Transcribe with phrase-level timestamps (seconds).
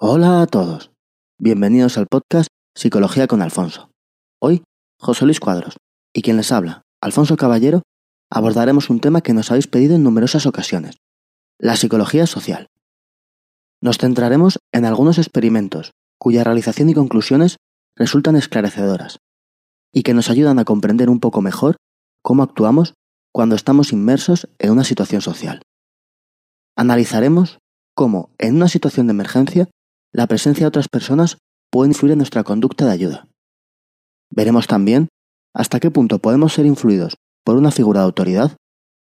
[0.00, 0.92] Hola a todos.
[1.40, 3.90] Bienvenidos al podcast Psicología con Alfonso.
[4.40, 4.62] Hoy,
[4.96, 5.76] José Luis Cuadros
[6.14, 7.82] y quien les habla, Alfonso Caballero,
[8.30, 10.98] abordaremos un tema que nos habéis pedido en numerosas ocasiones,
[11.58, 12.68] la psicología social.
[13.80, 17.56] Nos centraremos en algunos experimentos cuya realización y conclusiones
[17.96, 19.18] resultan esclarecedoras
[19.92, 21.76] y que nos ayudan a comprender un poco mejor
[22.22, 22.94] cómo actuamos
[23.32, 25.60] cuando estamos inmersos en una situación social.
[26.76, 27.58] Analizaremos
[27.96, 29.68] cómo, en una situación de emergencia,
[30.12, 31.38] la presencia de otras personas
[31.70, 33.28] puede influir en nuestra conducta de ayuda.
[34.30, 35.08] Veremos también
[35.54, 38.56] hasta qué punto podemos ser influidos por una figura de autoridad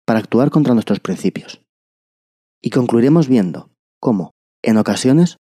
[0.07, 1.61] para actuar contra nuestros principios.
[2.63, 4.33] Y concluiremos viendo cómo,
[4.63, 5.37] en ocasiones,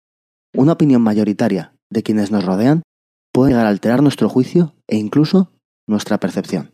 [0.55, 2.83] una opinión mayoritaria de quienes nos rodean
[3.33, 5.53] puede llegar a alterar nuestro juicio e incluso
[5.87, 6.73] nuestra percepción.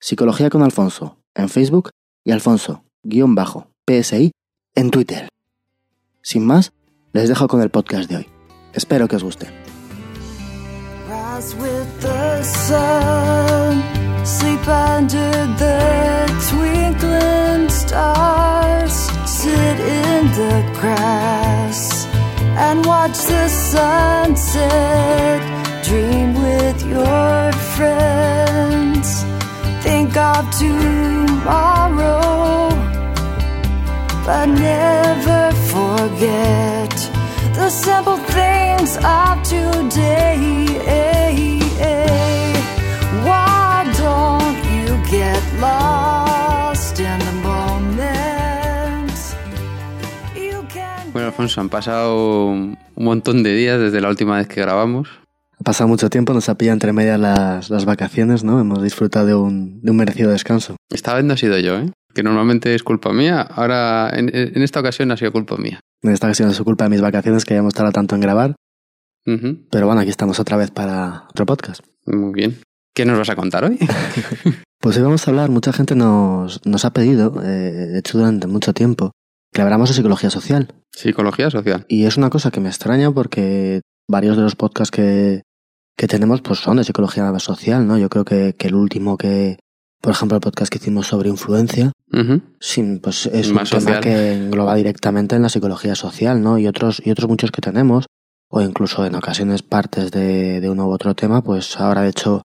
[0.00, 1.90] Psicología con Alfonso en Facebook
[2.24, 4.32] y Alfonso-PSI
[4.74, 5.28] en Twitter.
[6.22, 6.72] Sin más,
[7.12, 8.26] les dejo con el podcast de hoy.
[8.72, 9.48] Espero que os guste.
[14.24, 15.78] Sleep under the
[16.48, 18.94] twinkling stars,
[19.28, 22.06] sit in the grass
[22.56, 25.40] and watch the sunset.
[25.84, 29.24] Dream with your friends,
[29.82, 32.30] think of tomorrow,
[34.24, 36.94] but never forget
[37.54, 40.62] the simple things of today.
[43.26, 43.51] Why
[45.12, 49.12] get lost in the moment?
[50.34, 54.62] You can Bueno, Alfonso, han pasado un montón de días desde la última vez que
[54.62, 55.08] grabamos.
[55.60, 58.58] Ha pasado mucho tiempo, nos ha pillado entre medias las, las vacaciones, ¿no?
[58.58, 60.76] Hemos disfrutado de un, de un merecido descanso.
[60.90, 61.92] Esta vez no ha sido yo, ¿eh?
[62.14, 63.42] Que normalmente es culpa mía.
[63.42, 65.80] Ahora, en, en esta ocasión ha sido culpa mía.
[66.02, 68.54] En esta ocasión es culpa de mis vacaciones que hayamos tardado tanto en grabar,
[69.24, 71.84] pero bueno, aquí estamos otra vez para otro podcast.
[72.06, 72.58] Muy bien.
[72.94, 73.78] ¿Qué nos vas a contar hoy?
[74.82, 78.48] Pues hoy vamos a hablar, mucha gente nos, nos ha pedido, eh, de hecho durante
[78.48, 79.12] mucho tiempo,
[79.52, 80.74] que habláramos de psicología social.
[80.90, 81.86] Psicología social.
[81.86, 85.42] Y es una cosa que me extraña porque varios de los podcasts que,
[85.96, 87.96] que tenemos pues son de psicología social, ¿no?
[87.96, 89.56] Yo creo que, que el último que,
[90.00, 91.92] por ejemplo, el podcast que hicimos sobre influencia,
[92.58, 94.00] sí, pues es Más un tema social.
[94.00, 96.58] que engloba directamente en la psicología social, ¿no?
[96.58, 98.06] Y otros, y otros muchos que tenemos,
[98.50, 102.42] o incluso en ocasiones partes de, de uno u otro tema, pues ahora de hecho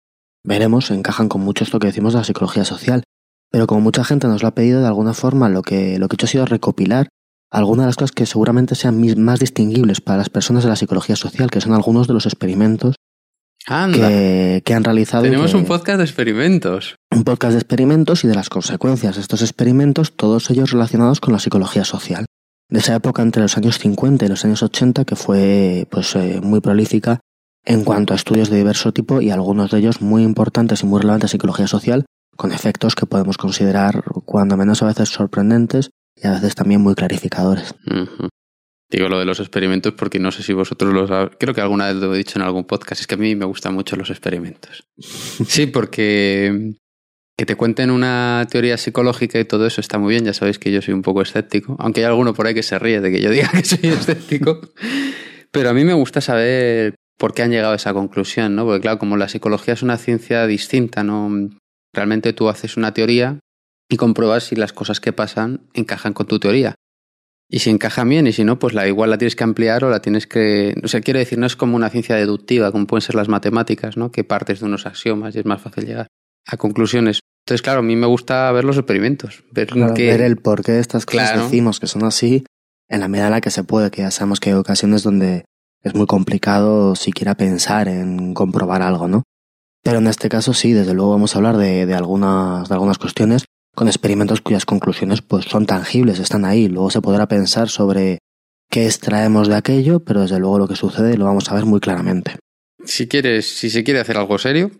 [0.45, 3.03] veremos, encajan con mucho esto que decimos de la psicología social.
[3.51, 6.13] Pero como mucha gente nos lo ha pedido, de alguna forma lo que, lo que
[6.13, 7.07] he hecho ha sido recopilar
[7.51, 10.75] algunas de las cosas que seguramente sean mis- más distinguibles para las personas de la
[10.75, 12.95] psicología social, que son algunos de los experimentos
[13.67, 14.09] Anda.
[14.09, 15.23] que, que han realizado.
[15.23, 16.95] Tenemos que- un podcast de experimentos.
[17.11, 21.31] un podcast de experimentos y de las consecuencias de estos experimentos, todos ellos relacionados con
[21.33, 22.25] la psicología social.
[22.69, 26.41] De esa época entre los años 50 y los años 80, que fue pues, eh,
[26.43, 27.19] muy prolífica
[27.65, 30.99] en cuanto a estudios de diverso tipo y algunos de ellos muy importantes y muy
[30.99, 32.05] relevantes en psicología social,
[32.35, 36.95] con efectos que podemos considerar cuando menos a veces sorprendentes y a veces también muy
[36.95, 37.75] clarificadores.
[38.89, 41.31] Digo lo de los experimentos porque no sé si vosotros lo sabéis.
[41.39, 43.01] Creo que alguna vez lo he dicho en algún podcast.
[43.01, 44.87] Es que a mí me gustan mucho los experimentos.
[44.97, 46.75] Sí, porque
[47.37, 50.23] que te cuenten una teoría psicológica y todo eso está muy bien.
[50.23, 51.75] Ya sabéis que yo soy un poco escéptico.
[51.79, 54.61] Aunque hay alguno por ahí que se ríe de que yo diga que soy escéptico.
[55.51, 58.65] Pero a mí me gusta saber por qué han llegado a esa conclusión, ¿no?
[58.65, 61.49] Porque claro, como la psicología es una ciencia distinta, ¿no?
[61.93, 63.39] Realmente tú haces una teoría
[63.89, 66.75] y compruebas si las cosas que pasan encajan con tu teoría.
[67.47, 69.89] Y si encajan bien, y si no, pues la igual la tienes que ampliar o
[69.91, 70.73] la tienes que.
[70.83, 73.97] O sea, quiero decir, no es como una ciencia deductiva, como pueden ser las matemáticas,
[73.97, 74.11] ¿no?
[74.11, 76.07] Que partes de unos axiomas y es más fácil llegar
[76.47, 77.19] a conclusiones.
[77.45, 80.07] Entonces, claro, a mí me gusta ver los experimentos, ver Claro, que.
[80.07, 81.43] ver el porqué de estas cosas Claro.
[81.45, 82.43] decimos que son así
[82.89, 85.45] en la medida en la que se puede, que ya sabemos que hay ocasiones donde
[85.85, 89.23] es muy complicado siquiera pensar en comprobar algo, ¿no?
[89.83, 92.97] Pero en este caso sí, desde luego vamos a hablar de, de algunas, de algunas
[92.97, 93.45] cuestiones
[93.75, 96.67] con experimentos cuyas conclusiones pues son tangibles, están ahí.
[96.67, 98.17] Luego se podrá pensar sobre
[98.71, 101.79] qué extraemos de aquello, pero desde luego lo que sucede lo vamos a ver muy
[101.79, 102.37] claramente.
[102.83, 104.71] Si quieres, si se quiere hacer algo serio,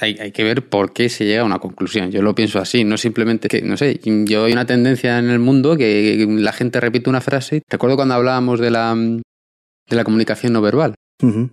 [0.00, 2.10] hay, hay que ver por qué se llega a una conclusión.
[2.10, 5.38] Yo lo pienso así, no simplemente que, no sé, yo hay una tendencia en el
[5.38, 7.60] mundo que la gente repite una frase.
[7.68, 8.96] Recuerdo cuando hablábamos de la,
[9.88, 10.94] de la comunicación no verbal.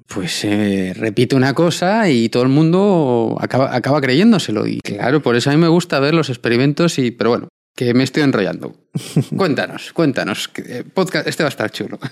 [0.07, 4.67] Pues eh, repite una cosa y todo el mundo acaba, acaba creyéndoselo.
[4.67, 7.93] Y claro, por eso a mí me gusta ver los experimentos y, pero bueno, que
[7.93, 8.75] me estoy enrollando.
[9.37, 10.47] Cuéntanos, cuéntanos.
[10.49, 11.99] que, eh, Podcast, este va a estar chulo.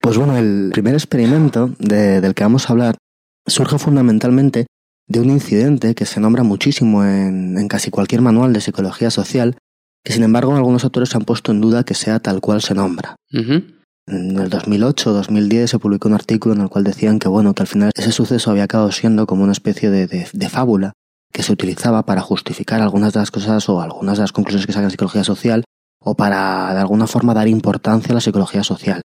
[0.00, 2.96] Pues bueno, el primer experimento de- del que vamos a hablar
[3.46, 4.66] surge fundamentalmente
[5.08, 9.56] de un incidente que se nombra muchísimo en, en casi cualquier manual de psicología social,
[10.04, 13.16] que sin embargo algunos autores han puesto en duda que sea tal cual se nombra.
[14.08, 17.54] En el 2008 o 2010 se publicó un artículo en el cual decían que bueno,
[17.54, 20.92] que al final ese suceso había acabado siendo como una especie de, de- fábula
[21.32, 24.72] que se utilizaba para justificar algunas de las cosas o algunas de las conclusiones que
[24.72, 25.64] saca en psicología social
[26.02, 29.02] o para de alguna forma dar importancia a la psicología social.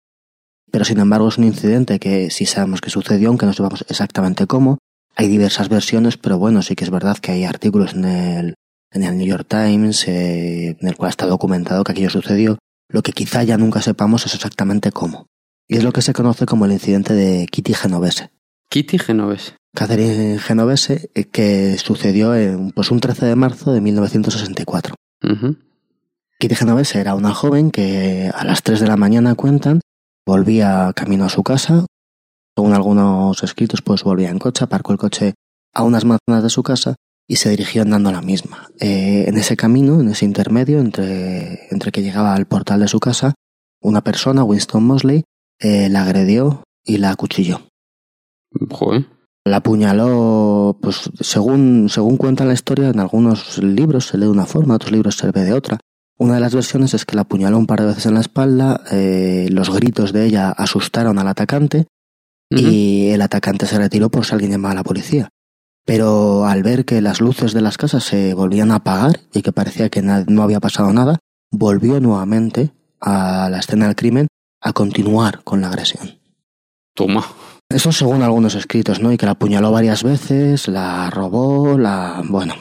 [0.71, 4.47] Pero sin embargo es un incidente que sí sabemos que sucedió, aunque no sepamos exactamente
[4.47, 4.79] cómo.
[5.17, 8.55] Hay diversas versiones, pero bueno, sí que es verdad que hay artículos en el,
[8.93, 12.57] en el New York Times eh, en el cual está documentado que aquello sucedió.
[12.93, 15.27] Lo que quizá ya nunca sepamos es exactamente cómo.
[15.67, 18.31] Y es lo que se conoce como el incidente de Kitty Genovese.
[18.69, 19.57] Kitty Genovese.
[19.75, 24.95] Catherine Genovese, eh, que sucedió en, pues un 13 de marzo de 1964.
[25.25, 25.57] Ujú.
[26.39, 29.81] Kitty Genovese era una joven que a las 3 de la mañana cuentan,
[30.27, 31.87] volvía camino a su casa.
[32.55, 35.33] Según algunos escritos, pues volvía en coche, aparcó el coche
[35.73, 38.71] a unas manzanas de su casa y se dirigió andando a la misma.
[38.81, 43.01] Eh, en ese camino, en ese intermedio entre, entre que llegaba al portal de su
[43.01, 43.35] casa,
[43.81, 45.25] una persona, Winston Mosley,
[45.59, 47.63] eh, la agredió y la acuchilló.
[48.71, 49.07] Joder.
[49.45, 54.47] La apuñaló, pues según, según cuenta la historia, en algunos libros se lee de una
[54.47, 55.79] forma, en otros libros se ve de otra.
[56.19, 58.81] Una de las versiones es que la apuñaló un par de veces en la espalda,
[58.93, 61.87] eh, los gritos de ella asustaron al atacante
[62.51, 65.31] y el atacante se retiró por si alguien llamaba a la policía.
[65.85, 69.53] Pero al ver que las luces de las casas se volvían a apagar y que
[69.53, 71.19] parecía que no había pasado nada,
[71.51, 74.29] volvió nuevamente a la escena del crimen
[74.61, 76.19] a continuar con la agresión.
[76.95, 77.25] Toma.
[77.69, 79.13] Eso según algunos escritos, ¿no?
[79.13, 82.23] Y que la apuñaló varias veces, la robó, la...
[82.29, 82.55] bueno.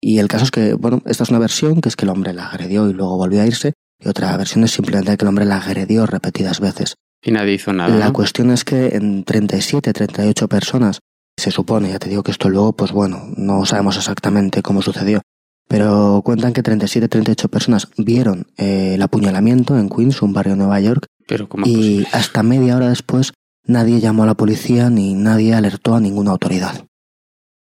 [0.00, 2.32] Y el caso es que, bueno, esta es una versión, que es que el hombre
[2.32, 5.44] la agredió y luego volvió a irse, y otra versión es simplemente que el hombre
[5.44, 6.94] la agredió repetidas veces.
[7.22, 7.94] Y nadie hizo nada.
[7.96, 8.12] La ¿no?
[8.12, 11.00] cuestión es que en 37, 38 personas,
[11.40, 15.20] se supone, ya te digo que esto luego, pues bueno, no sabemos exactamente cómo sucedió,
[15.68, 20.58] pero cuentan que 37, 38 personas vieron eh, el apuñalamiento en Queens, un barrio de
[20.58, 23.32] Nueva York, Pero ¿cómo es y hasta media hora después
[23.64, 26.86] nadie llamó a la policía ni nadie alertó a ninguna autoridad.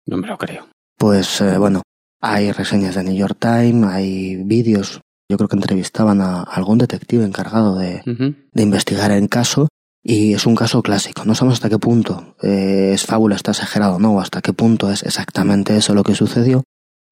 [0.06, 0.68] No me lo creo.
[0.98, 1.82] Pues eh, bueno,
[2.20, 7.24] hay reseñas de New York Times, hay vídeos, yo creo que entrevistaban a algún detective
[7.24, 9.68] encargado de, de investigar el caso
[10.02, 11.24] y es un caso clásico.
[11.24, 14.52] No sabemos hasta qué punto eh, es fábula, está exagerado o no, o hasta qué
[14.52, 16.64] punto es exactamente eso lo que sucedió,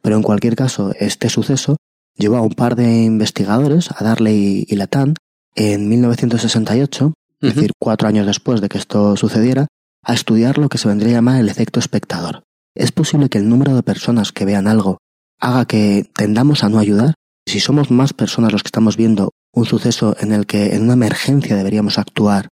[0.02, 1.76] pero en cualquier caso este suceso
[2.16, 5.14] llevó a un par de investigadores, a Darley y Latan,
[5.54, 9.66] en 1968 es decir, cuatro años después de que esto sucediera,
[10.02, 12.42] a estudiar lo que se vendría a llamar el efecto espectador.
[12.74, 14.98] ¿Es posible que el número de personas que vean algo
[15.38, 17.14] haga que tendamos a no ayudar?
[17.46, 20.92] Si somos más personas los que estamos viendo un suceso en el que en una
[20.92, 22.48] emergencia deberíamos actuar,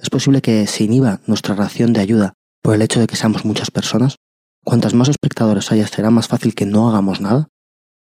[0.00, 2.32] ¿es posible que se inhiba nuestra reacción de ayuda
[2.62, 4.16] por el hecho de que seamos muchas personas?
[4.64, 7.48] Cuantas más espectadores haya, será más fácil que no hagamos nada.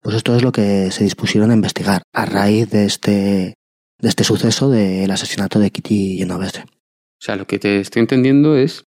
[0.01, 3.55] Pues esto es lo que se dispusieron a investigar a raíz de este,
[3.99, 6.61] de este suceso del asesinato de Kitty Genovese.
[6.61, 8.83] O sea, lo que te estoy entendiendo es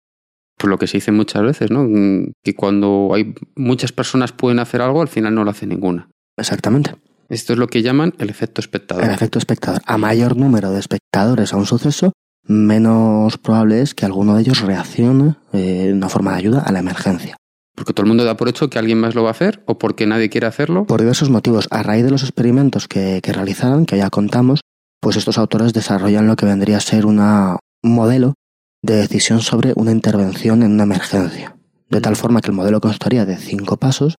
[0.58, 1.84] por lo que se dice muchas veces, ¿no?
[1.84, 6.10] Mm, Que cuando hay muchas personas pueden hacer algo, al final no lo hace ninguna.
[6.38, 6.96] Exactamente.
[7.30, 9.04] Esto es lo que llaman el efecto espectador.
[9.04, 9.82] El efecto espectador.
[9.86, 12.13] A mayor número de espectadores a un suceso,
[12.44, 16.72] menos probable es que alguno de ellos reaccione eh, de una forma de ayuda a
[16.72, 17.38] la emergencia.
[17.76, 19.80] Porque todo el mundo da por hecho que alguien más lo va a hacer o
[19.80, 20.86] porque nadie quiere hacerlo.
[20.86, 24.62] Por diversos motivos, a raíz de los experimentos que, que realizaron, que ya contamos,
[25.00, 28.36] pues estos autores desarrollan lo que vendría a ser una, un modelo
[28.84, 31.56] de decisión sobre una intervención en una emergencia.
[31.90, 34.16] De tal forma que el modelo constaría de cinco pasos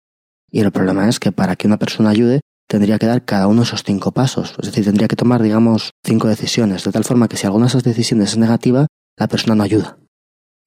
[0.51, 3.61] y el problema es que para que una persona ayude tendría que dar cada uno
[3.61, 4.55] de esos cinco pasos.
[4.59, 6.83] Es decir, tendría que tomar, digamos, cinco decisiones.
[6.83, 9.97] De tal forma que si alguna de esas decisiones es negativa, la persona no ayuda.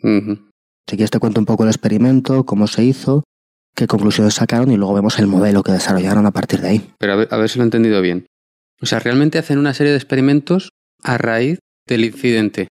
[0.02, 0.48] Ujú.
[0.88, 3.24] Si quieres te cuento un poco el experimento, cómo se hizo,
[3.74, 6.90] qué conclusiones sacaron y luego vemos el modelo que desarrollaron a partir de ahí.
[6.98, 8.26] Pero a ver, a ver si lo he entendido bien.
[8.80, 10.70] O sea, realmente hacen una serie de experimentos
[11.02, 12.68] a raíz del incidente.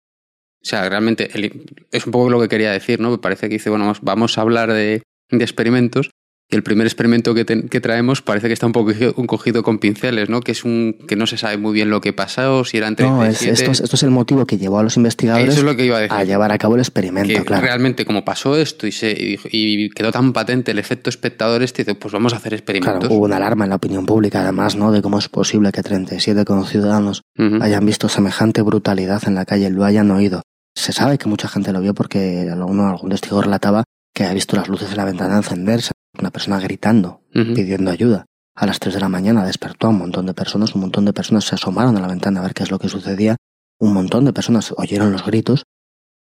[0.61, 3.11] O sea, realmente el- es un poco lo que quería decir, ¿no?
[3.11, 6.09] Me parece que dice, bueno, vamos- vamos a hablar de, de experimentos.
[6.47, 9.25] Y el primer experimento que, te- que traemos parece que está un poco cogido, un
[9.25, 10.41] cogido con pinceles, ¿no?
[10.41, 13.23] Que es un que no se sabe muy bien lo que pasó, si eran No,
[13.25, 13.51] es- 37.
[13.53, 15.85] esto, es, esto es el motivo que llevó a los investigadores Eso es lo que
[15.87, 16.15] iba a decir.
[16.15, 17.63] a llevar a cabo el experimento, que claro.
[17.63, 21.83] realmente como pasó esto y, se, y, y quedó tan patente el efecto espectador este,
[21.83, 22.99] dice, pues vamos a hacer experimentos.
[22.99, 24.91] Claro, hubo una alarma en la opinión pública, además, ¿no?
[24.91, 27.57] De cómo es posible que 37 conciudadanos Ujú.
[27.63, 30.43] hayan visto semejante brutalidad en la calle, lo hayan oído.
[30.77, 33.83] Se sabe que mucha gente lo vio porque alguno, algún testigo relataba
[34.15, 38.25] que ha visto las luces de la ventana encenderse, una persona gritando, pidiendo ayuda.
[38.55, 41.11] A las 3 de la mañana despertó a un montón de personas, un montón de
[41.11, 43.35] personas se asomaron a la ventana a ver qué es lo que sucedía,
[43.77, 45.63] un montón de personas oyeron los gritos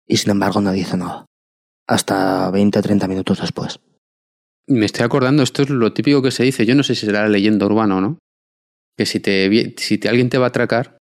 [0.06, 1.24] y sin embargo nadie hizo nada.
[1.86, 3.80] Hasta 20 o 30 minutos después.
[4.66, 7.26] Me estoy acordando, esto es lo típico que se dice, yo no sé si será
[7.26, 8.18] leyenda urbana o no,
[8.98, 10.98] que si, te, si te, alguien te va a atracar,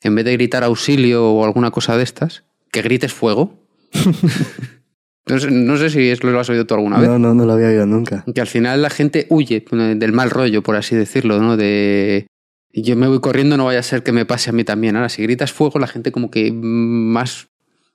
[0.00, 3.66] en vez de gritar auxilio o alguna cosa de estas, que grites fuego.
[5.26, 7.08] no, sé, no sé si eso lo has oído tú alguna vez.
[7.08, 8.24] No, no, no lo había oído nunca.
[8.34, 11.56] Que al final la gente huye del mal rollo, por así decirlo, ¿no?
[11.56, 12.26] De
[12.72, 14.96] yo me voy corriendo, no vaya a ser que me pase a mí también.
[14.96, 17.46] Ahora, si gritas fuego, la gente como que más...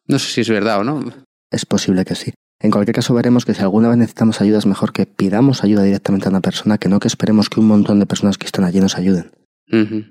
[0.08, 1.04] No sé si es verdad o no.
[1.52, 2.34] Es posible que sí.
[2.62, 5.84] En cualquier caso veremos que si alguna vez necesitamos ayuda es mejor que pidamos ayuda
[5.84, 8.66] directamente a una persona que no que esperemos que un montón de personas que están
[8.66, 9.32] allí nos ayuden.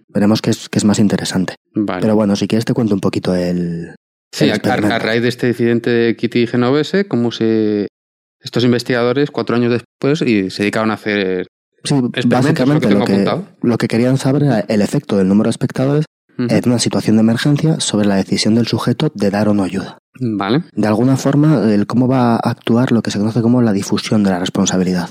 [0.09, 1.57] Veremos que es, que es más interesante.
[1.75, 2.01] Vale.
[2.01, 3.95] Pero bueno, si quieres te cuento un poquito el...
[4.33, 7.89] Sí, a, raíz de este incidente de Kitty Genovese, como se
[8.41, 11.47] estos investigadores cuatro años después y se dedicaron a hacer
[11.85, 11.95] Sí,
[12.27, 13.49] básicamente lo que lo que, apuntado.
[13.63, 16.05] lo que querían saber era el efecto del número de espectadores
[16.39, 16.55] Ujú.
[16.55, 19.99] en una situación de emergencia sobre la decisión del sujeto de dar o no ayuda.
[20.21, 20.65] Vale.
[20.73, 24.23] De alguna forma, el cómo va a actuar lo que se conoce como la difusión
[24.23, 25.11] de la responsabilidad.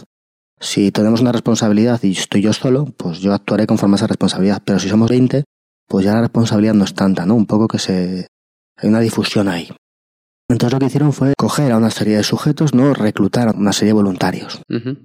[0.60, 4.62] Si tenemos una responsabilidad y estoy yo solo, pues yo actuaré conforme a esa responsabilidad.
[4.66, 5.44] Pero si somos 20,
[5.88, 7.36] pues ya la responsabilidad no es tanta, ¿no?
[7.36, 8.28] Un poco que se...
[8.78, 9.70] hay una difusión ahí.
[10.50, 12.94] Entonces lo que hicieron fue coger a una serie de sujetos, ¿no?
[12.94, 14.62] Reclutar a una serie de voluntarios.
[14.70, 14.98] Ujú.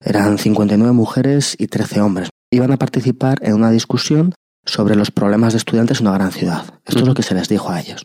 [0.00, 2.28] Eran 59 mujeres y 13 hombres.
[2.50, 4.34] Iban a participar en una discusión
[4.64, 6.64] sobre los problemas de estudiantes en una gran ciudad.
[6.84, 8.04] Esto es lo que se les dijo a ellos.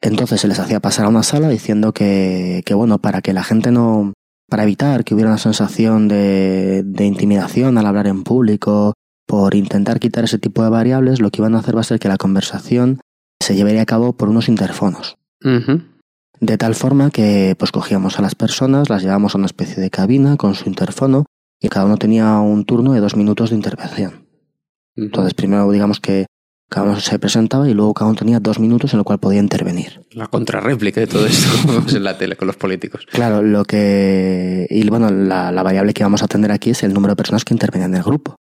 [0.00, 3.42] Entonces se les hacía pasar a una sala diciendo que, que bueno, para que la
[3.42, 4.12] gente no,
[4.48, 8.94] para evitar que hubiera una sensación de, de intimidación al hablar en público,
[9.26, 11.98] por intentar quitar ese tipo de variables, lo que iban a hacer va a ser
[11.98, 13.00] que la conversación
[13.40, 15.16] se llevaría a cabo por unos interfonos.
[16.40, 19.90] De tal forma que pues cogíamos a las personas, las llevábamos a una especie de
[19.90, 21.24] cabina con su interfono
[21.60, 24.26] y cada uno tenía un turno de dos minutos de intervención.
[24.96, 26.26] Entonces primero digamos que
[26.68, 29.40] cada uno se presentaba y luego cada uno tenía dos minutos en el cual podía
[29.40, 30.04] intervenir.
[30.10, 33.06] La contrarréplica de todo esto como vemos en la tele con los políticos.
[33.10, 34.66] Claro, lo que...
[34.68, 37.44] Y bueno, la, la variable que vamos a atender aquí es el número de personas
[37.44, 38.34] que intervenían en el grupo.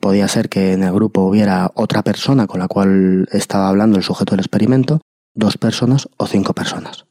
[0.00, 4.04] Podía ser que en el grupo hubiera otra persona con la cual estaba hablando el
[4.04, 5.00] sujeto del experimento,
[5.34, 7.06] dos personas o cinco personas.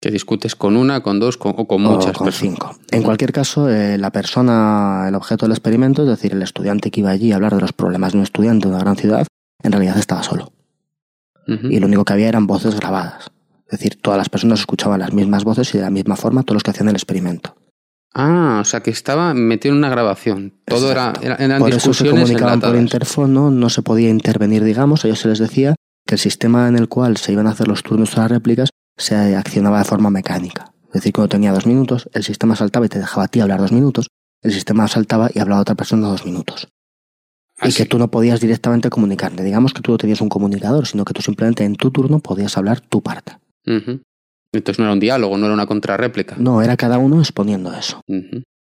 [0.00, 2.52] Que discutes con una, con dos con- o con o muchas con personas.
[2.54, 2.74] cinco.
[2.90, 7.00] En cualquier caso, eh, la persona, el objeto del experimento, es decir, el estudiante que
[7.00, 9.26] iba allí a hablar de los problemas de un estudiante de una gran ciudad,
[9.62, 10.52] en realidad estaba solo.
[11.46, 13.30] Y lo único que había eran voces grabadas.
[13.66, 16.54] Es decir, todas las personas escuchaban las mismas voces y de la misma forma todos
[16.54, 17.56] los que hacían el experimento.
[18.12, 20.54] Ah, o sea que estaba metido en una grabación.
[20.64, 21.26] Todo era, Exacto.
[21.26, 25.04] era- eran Por eso se discusiones comunicaban por interfono, no se podía intervenir, digamos.
[25.04, 25.76] A ellos se les decía
[26.06, 28.70] que el sistema en el cual se iban a hacer los turnos o las réplicas
[28.96, 30.72] se accionaba de forma mecánica.
[30.88, 33.60] Es decir, cuando tenía dos minutos, el sistema saltaba y te dejaba a ti hablar
[33.60, 34.08] dos minutos,
[34.42, 36.66] el sistema saltaba y hablaba a otra persona dos minutos.
[37.62, 39.44] Y Así- que tú no podías directamente comunicarte.
[39.44, 42.56] Digamos que tú no tenías un comunicador, sino que tú simplemente en tu turno podías
[42.56, 43.36] hablar tu parte.
[44.52, 46.36] Entonces no era un diálogo, no era una contrarréplica.
[46.38, 48.00] No, era cada uno exponiendo eso.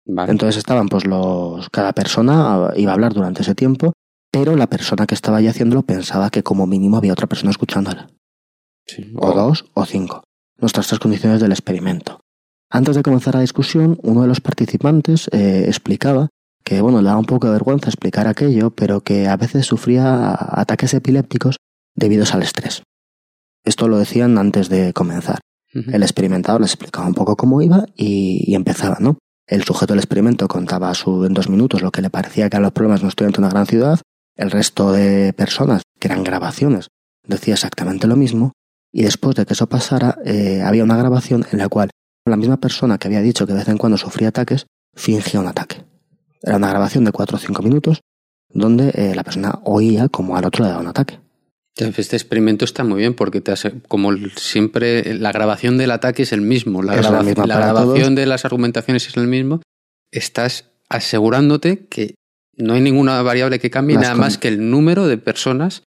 [0.06, 0.32] Vale.
[0.32, 1.70] Entonces estaban, pues los.
[1.70, 3.94] Cada persona iba a hablar durante ese tiempo,
[4.32, 8.10] pero la persona que estaba allí haciéndolo pensaba que como mínimo había otra persona escuchándola.
[8.86, 9.14] Sí.
[9.18, 10.24] O dos o cinco.
[10.60, 12.20] Nuestras tres condiciones del experimento.
[12.70, 16.30] Antes de comenzar la discusión, uno de los participantes eh, explicaba
[16.64, 20.36] que, bueno, le daba un poco de vergüenza explicar aquello, pero que a veces sufría
[20.38, 21.58] ataques epilépticos
[21.96, 22.84] debidos al estrés.
[23.64, 25.40] Esto lo decían antes de comenzar.
[25.92, 29.18] El experimentador les explicaba un poco cómo iba y, empezaba, ¿no?
[29.46, 32.64] El sujeto del experimento contaba su, en dos minutos lo que le parecía que eran
[32.64, 34.00] los problemas de un estudiante en una gran ciudad.
[34.36, 36.90] El resto de personas, que eran grabaciones,
[37.26, 38.54] decía exactamente lo mismo.
[38.92, 41.90] Y después de que eso pasara, eh, había una grabación en la cual
[42.26, 44.66] la misma persona que había dicho que de vez en cuando sufría ataques,
[44.96, 45.86] fingía un ataque.
[46.42, 48.02] Era una grabación de cuatro o cinco minutos
[48.50, 51.20] donde eh, la persona oía como al otro le daba un ataque.
[51.78, 56.34] Este experimento está muy bien porque te hace, como siempre la grabación del ataque es
[56.34, 57.18] el mismo, la, graba-
[57.48, 58.16] la grabación todos.
[58.16, 59.62] de las argumentaciones es el mismo,
[60.12, 62.16] estás asegurándote que
[62.56, 65.84] no hay ninguna variable que cambie nada con- más que el número de personas,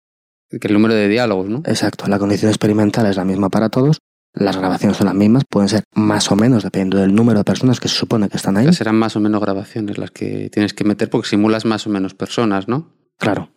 [0.61, 1.63] que el número de diálogos, ¿no?
[1.67, 3.99] Exacto, la condición experimental es la misma para todos,
[4.33, 7.79] las grabaciones son las mismas, pueden ser más o menos dependiendo del número de personas
[7.81, 8.73] que se supone que están ahí.
[8.73, 12.15] Serán más o menos grabaciones las que tienes que meter porque simulas más o menos
[12.15, 12.93] personas, ¿no?
[13.19, 13.51] Claro.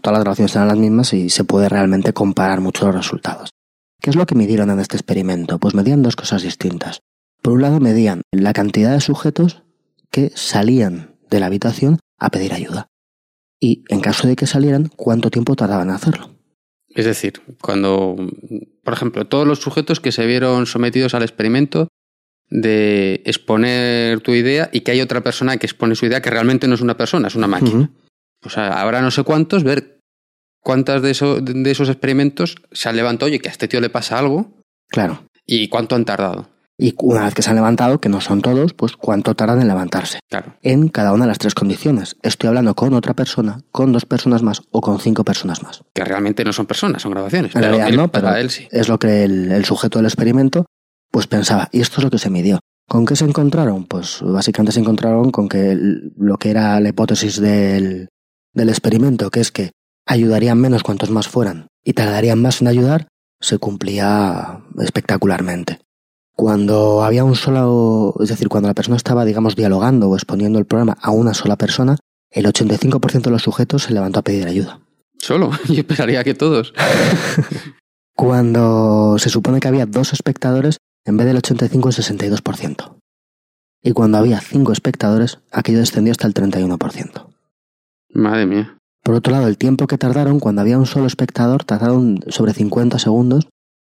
[0.00, 3.50] Todas las grabaciones serán las mismas y se puede realmente comparar mucho los resultados.
[4.00, 5.58] ¿Qué es lo que midieron en este experimento?
[5.58, 7.00] Pues medían dos cosas distintas.
[7.42, 9.62] Por un lado, medían la cantidad de sujetos
[10.10, 12.88] que salían de la habitación a pedir ayuda.
[13.60, 16.30] Y en caso de que salieran, cuánto tiempo tardaban en hacerlo.
[16.88, 18.16] Es decir, cuando,
[18.82, 21.88] por ejemplo, todos los sujetos que se vieron sometidos al experimento
[22.48, 26.66] de exponer tu idea y que hay otra persona que expone su idea que realmente
[26.66, 27.90] no es una persona, es una máquina.
[28.44, 29.98] O sea, habrá no sé cuántos, ver
[30.62, 33.90] cuántas de, eso- de esos experimentos se han levantado, oye, que a este tío le
[33.90, 34.52] pasa algo
[34.88, 35.24] Claro.
[35.46, 36.48] y cuánto han tardado.
[36.82, 39.68] Y una vez que se han levantado, que no son todos, pues cuánto tardan en
[39.68, 40.20] levantarse.
[40.30, 40.56] Claro.
[40.62, 42.16] En cada una de las tres condiciones.
[42.22, 45.82] Estoy hablando con otra persona, con dos personas más o con cinco personas más.
[45.92, 47.54] Que realmente no son personas, son grabaciones.
[47.54, 48.66] En pero realidad él- no, para él sí.
[48.70, 50.64] es lo que el, el sujeto del experimento
[51.10, 51.68] pues pensaba.
[51.70, 52.60] Y esto es lo que se midió.
[52.88, 53.84] ¿Con qué se encontraron?
[53.84, 55.76] Pues básicamente se encontraron con que
[56.16, 58.08] lo que era la hipótesis del,
[58.52, 59.72] del experimento, que es que
[60.06, 63.08] ayudarían menos cuantos más fueran y tardarían más en ayudar,
[63.40, 65.80] se cumplía espectacularmente.
[66.34, 70.64] Cuando había un solo, es decir, cuando la persona estaba, digamos, dialogando o exponiendo el
[70.64, 71.96] programa a una sola persona,
[72.30, 74.80] el 85% de los sujetos se levantó a pedir ayuda.
[75.18, 75.50] Solo.
[75.68, 76.72] Yo esperaría que todos.
[78.16, 82.96] Cuando se supone que había dos espectadores, en vez del 85 el 62%.
[83.82, 87.29] Y cuando había cinco espectadores, aquello descendió hasta el 31%.
[88.12, 88.76] Madre mía.
[89.02, 92.98] Por otro lado, el tiempo que tardaron, cuando había un solo espectador, tardaron sobre 50
[92.98, 93.48] segundos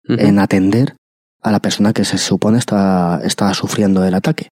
[0.07, 0.95] en atender
[1.41, 4.49] a la persona que se supone estaba, estaba sufriendo el ataque.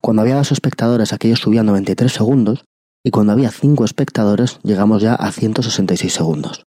[0.00, 2.64] Cuando había dos espectadores, aquello subía a 93 segundos,
[3.04, 6.64] y cuando había cinco espectadores, llegamos ya a 166 segundos.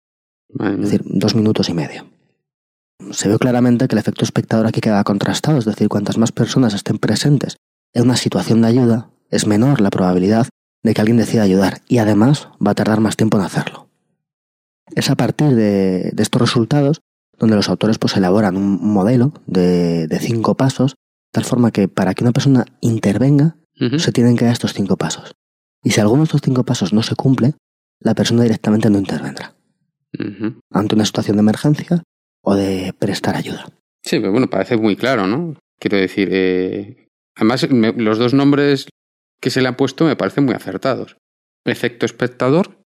[0.52, 2.06] Madre Es decir, dos minutos y medio.
[3.10, 6.74] Se ve claramente que el efecto espectador aquí queda contrastado, es decir, cuantas más personas
[6.74, 7.56] estén presentes
[7.92, 10.48] en una situación de ayuda, es menor la probabilidad
[10.84, 13.88] de que alguien decida ayudar y además va a tardar más tiempo en hacerlo.
[14.94, 17.00] Es a partir de, de estos resultados
[17.38, 20.94] donde los autores pues elaboran un modelo de, de cinco pasos,
[21.32, 23.56] tal forma que para que una persona intervenga
[23.98, 25.32] se tienen que dar estos cinco pasos.
[25.82, 27.54] Y si alguno de estos cinco pasos no se cumple,
[27.98, 29.56] la persona directamente no intervendrá
[30.70, 32.02] ante una situación de emergencia
[32.42, 33.66] o de prestar ayuda.
[34.04, 35.56] Sí, pero bueno, parece muy claro, ¿no?
[35.80, 38.86] Quiero decir, eh, además me- los dos nombres
[39.40, 41.16] que se le han puesto me parecen muy acertados.
[41.64, 42.78] Efecto espectador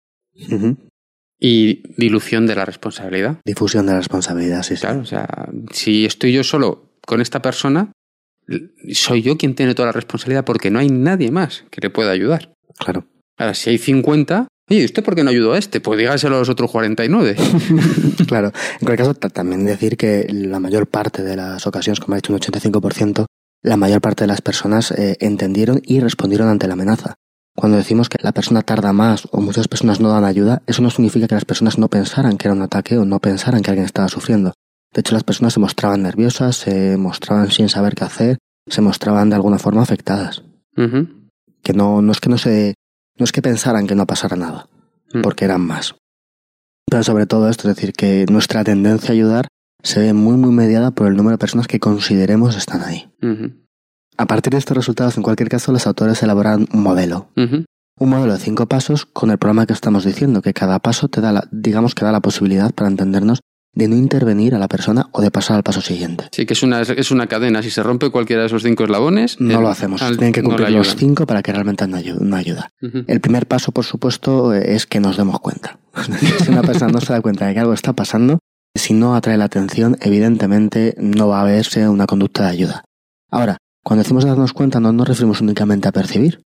[1.41, 3.39] y dilución de la responsabilidad.
[3.45, 4.83] Difusión de la responsabilidad, sí, sí.
[4.83, 7.93] Claro, o sea, si estoy yo solo con esta persona,
[8.93, 12.11] soy yo quien tiene toda la responsabilidad porque no hay nadie más que le pueda
[12.11, 12.53] ayudar.
[12.79, 13.07] Claro.
[13.37, 15.81] Ahora, si hay 50, oye, ¿y ¿usted por qué no ayudó a este?
[15.81, 17.37] Pues dígaselo a los otros 49.
[18.27, 18.49] claro.
[18.81, 22.17] En cualquier caso, ta- también decir que la mayor parte de las ocasiones, como ha
[22.17, 23.27] dicho un 85%,
[23.63, 27.15] la mayor parte de las personas eh, entendieron y respondieron ante la amenaza.
[27.57, 30.91] Cuando decimos que la persona tarda más o muchas personas no dan ayuda, eso no
[30.91, 33.87] significa que las personas no pensaran que era un ataque o no pensaran que alguien
[33.87, 34.53] estaba sufriendo.
[34.95, 39.29] De hecho, las personas se mostraban nerviosas, se mostraban sin saber qué hacer, se mostraban
[39.29, 40.43] de alguna forma afectadas.
[41.63, 42.75] Que no, no es que no se,
[43.17, 44.69] no es que pensaran que no pasara nada,
[45.13, 45.23] Mm.
[45.23, 45.95] porque eran más.
[46.91, 49.49] Pero sobre todo esto, es decir, que nuestra tendencia a ayudar
[49.83, 53.11] se ve muy muy mediada por el número de personas que consideremos están ahí.
[54.17, 57.31] A partir de estos resultados, en cualquier caso, los autores elaboran un modelo.
[58.01, 61.21] Un modelo de cinco pasos con el programa que estamos diciendo, que cada paso te
[61.21, 63.41] da la, digamos que da la posibilidad, para entendernos,
[63.75, 66.25] de no intervenir a la persona o de pasar al paso siguiente.
[66.33, 67.63] Sí, que es una, es una cadena.
[67.63, 69.41] Si se rompe cualquiera de esos cinco eslabones...
[69.41, 70.03] No lo hacemos.
[70.03, 72.71] al- Tienen que no cumplir los cinco para que realmente no ayu- no ayuda.
[72.81, 75.79] El primer paso, por supuesto, eh, es que nos demos cuenta.
[76.45, 78.39] si una persona no se da cuenta de que algo está pasando,
[78.79, 82.85] si no atrae la atención, evidentemente no va a verse una conducta de ayuda.
[83.31, 86.43] Ahora, cuando decimos darnos cuenta, no nos referimos únicamente a percibir,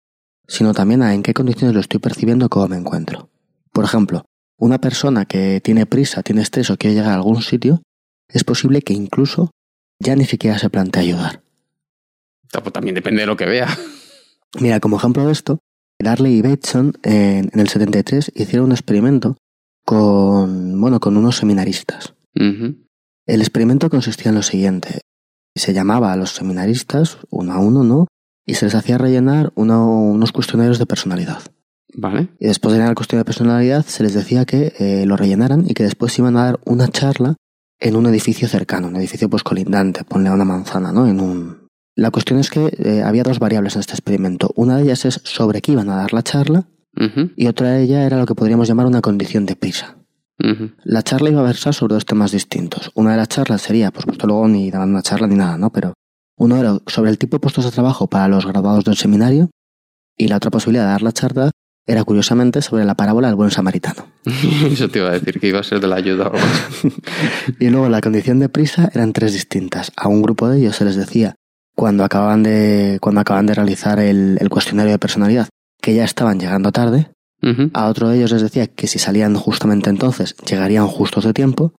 [0.48, 3.30] sino también a en qué condiciones lo estoy percibiendo, cómo me encuentro.
[3.72, 4.26] Por ejemplo,
[4.58, 7.82] una persona que tiene prisa, tiene estrés o quiere llegar a algún sitio,
[8.28, 9.52] es posible que incluso
[10.00, 11.42] ya ni siquiera se plantee ayudar.
[12.52, 13.68] Pues también depende de lo que vea.
[14.60, 15.60] Mira, como ejemplo de esto,
[16.00, 19.38] Darley y Bateson en, en el 73 hicieron un experimento
[19.86, 22.14] con, bueno, con unos seminaristas.
[23.28, 25.02] El experimento consistía en lo siguiente.
[25.56, 28.08] Se llamaba a los seminaristas, uno a uno, ¿no?
[28.46, 31.40] Y se les hacía rellenar uno- unos cuestionarios de personalidad.
[31.94, 32.30] Vale.
[32.40, 35.66] Y después de llenar el cuestionario de personalidad, se les decía que eh, lo rellenaran
[35.70, 37.36] y que después iban a dar una charla
[37.80, 41.08] en un edificio cercano, un edificio pues colindante, ponle a una manzana, ¿no?
[41.08, 41.68] En un...
[41.96, 44.52] La cuestión es que eh, había dos variables en este experimento.
[44.56, 46.68] Una de ellas es sobre qué iban a dar la charla
[47.36, 49.98] y otra de ellas era lo que podríamos llamar una condición de prisa.
[50.84, 52.92] La charla iba a versar sobre dos temas distintos.
[52.96, 55.72] Una de las charlas sería, pues puesto luego ni daban una charla ni nada, ¿no?
[55.72, 55.94] Pero
[56.38, 59.50] uno era sobre el tipo de puestos de trabajo para los graduados del seminario
[60.18, 61.52] y la otra posibilidad de dar la charla
[61.88, 64.08] era curiosamente sobre la parábola del buen samaritano.
[64.26, 66.28] Eso te iba a decir, que iba a ser de la ayuda.
[66.28, 66.94] o algo así.
[67.60, 69.92] Y luego la condición de prisa eran tres distintas.
[69.96, 71.36] A un grupo de ellos se les decía
[71.76, 75.50] cuando acababan de, cuando acaban de realizar el, el cuestionario de personalidad
[75.82, 77.12] que ya estaban llegando tarde.
[77.74, 81.74] A otro de ellos les decía que si salían justamente entonces llegarían justos de tiempo.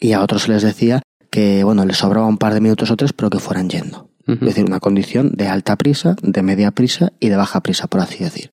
[0.00, 3.12] y a otros les decía que, bueno, les sobraba un par de minutos o tres,
[3.12, 4.10] pero que fueran yendo.
[4.28, 8.00] Es decir, una condición de alta prisa, de media prisa y de baja prisa, por
[8.00, 8.50] así decir.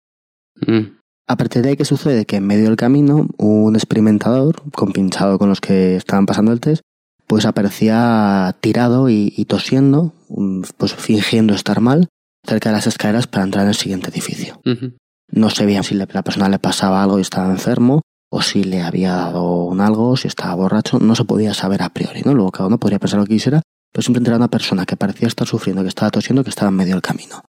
[0.67, 0.99] Mm.
[1.29, 2.27] A partir de ahí, ¿qué sucede?
[2.27, 6.83] Que en medio del camino, un experimentador, compinchado con los que estaban pasando el test,
[7.29, 12.09] pues aparecía tirado y, y tosiendo, mm, pues fingiendo estar mal,
[12.45, 14.61] cerca de las escaleras para entrar en el siguiente edificio.
[15.33, 18.83] No se veía si la persona le pasaba algo y estaba enfermo, o si le
[18.83, 22.35] había dado un algo, si estaba borracho, no se podía saber a priori, ¿no?
[22.35, 23.63] Luego cada uno podría pensar lo que quisiera,
[23.93, 26.77] pero simplemente era una persona que parecía estar sufriendo, que estaba tosiendo, que estaba en
[26.77, 27.43] medio del camino.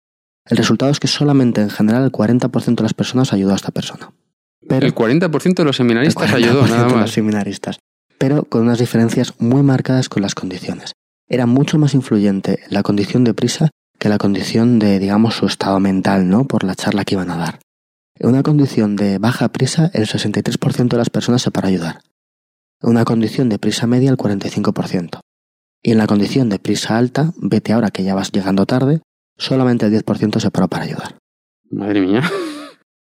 [0.45, 3.71] El resultado es que solamente en general el 40% de las personas ayudó a esta
[3.71, 4.11] persona.
[4.67, 7.11] Pero El 40% de los seminaristas 40% ayudó, nada de los más.
[7.11, 7.79] seminaristas,
[8.17, 10.93] pero con unas diferencias muy marcadas con las condiciones.
[11.27, 15.79] Era mucho más influyente la condición de prisa que la condición de, digamos, su estado
[15.79, 16.45] mental, ¿no?
[16.45, 17.59] Por la charla que iban a dar.
[18.23, 22.01] En una condición de baja prisa, el 63% de las personas se para ayudar.
[22.79, 25.21] En una condición de prisa media, el 45%.
[25.81, 29.01] Y en la condición de prisa alta, vete ahora que ya vas llegando tarde,
[29.39, 31.17] solamente el 10% se paró para ayudar.
[31.71, 32.21] Madre mía.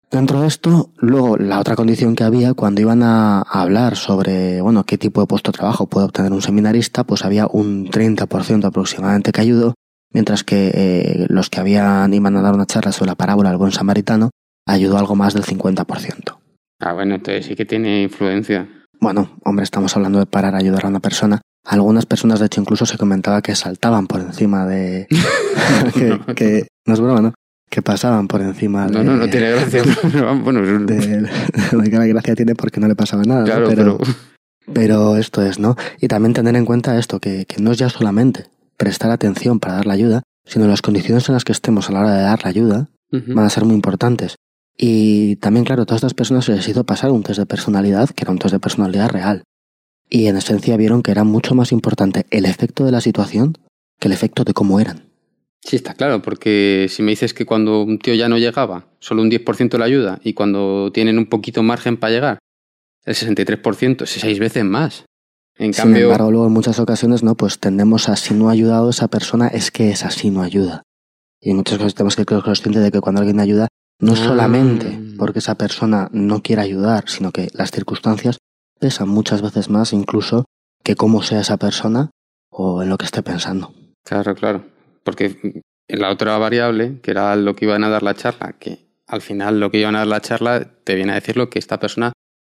[0.08, 4.84] Dentro de esto, luego la otra condición que había cuando iban a, hablar sobre, bueno,
[4.84, 9.32] qué tipo de puesto de trabajo puede obtener un seminarista, pues había un 30% aproximadamente
[9.32, 9.74] que ayudó,
[10.12, 13.58] mientras que eh, los que habían iban a dar una charla sobre la parábola del
[13.58, 14.30] buen samaritano
[14.68, 16.38] ayudó algo más del 50%.
[16.80, 18.68] Ah, bueno, entonces sí que tiene influencia.
[19.00, 21.40] Bueno, hombre, estamos hablando de parar a ayudar a una persona.
[21.64, 25.06] Algunas personas, de hecho, incluso se comentaba que saltaban por encima de...
[25.94, 27.34] que, que- no es broma, ¿no?
[27.70, 28.92] Que pasaban por encima de...
[28.92, 29.82] No, no, no tiene gracia.
[30.42, 31.28] bueno, de,
[31.72, 33.46] la gracia tiene porque no le pasaba nada, ¿no?
[33.46, 34.14] claro, pero, pero...
[34.72, 35.76] pero esto es, ¿no?
[36.00, 38.46] Y también tener en cuenta esto, que, que no es ya solamente
[38.78, 42.00] prestar atención para dar la ayuda, sino las condiciones en las que estemos a la
[42.00, 44.36] hora de dar la ayuda van a ser muy importantes.
[44.80, 48.10] Y también, claro, a todas estas personas se les hizo pasar un test de personalidad,
[48.10, 49.42] que era un test de personalidad real.
[50.08, 53.58] Y en esencia vieron que era mucho más importante el efecto de la situación
[53.98, 55.10] que el efecto de cómo eran.
[55.60, 59.22] Sí, está claro, porque si me dices que cuando un tío ya no llegaba, solo
[59.22, 62.38] un 10% le ayuda, y cuando tienen un poquito margen para llegar,
[63.04, 65.04] el 63%, es seis veces más.
[65.56, 67.34] En Sin cambio, embargo, luego en muchas ocasiones, ¿no?
[67.34, 70.84] Pues tendemos a si no ha ayudado esa persona, es que esa sí no ayuda.
[71.40, 73.66] Y en muchas cosas tenemos que ser conscientes de que cuando alguien ayuda,
[74.00, 74.16] no Ah.
[74.16, 78.38] solamente porque esa persona no quiera ayudar, sino que las circunstancias
[78.78, 80.44] pesan muchas veces más incluso
[80.84, 82.10] que cómo sea esa persona
[82.50, 83.72] o en lo que esté pensando.
[84.04, 84.64] Claro, claro.
[85.02, 89.20] Porque la otra variable, que era lo que iban a dar la charla, que al
[89.20, 91.78] final lo que iban a dar la charla te viene a decir lo que esta
[91.80, 92.12] persona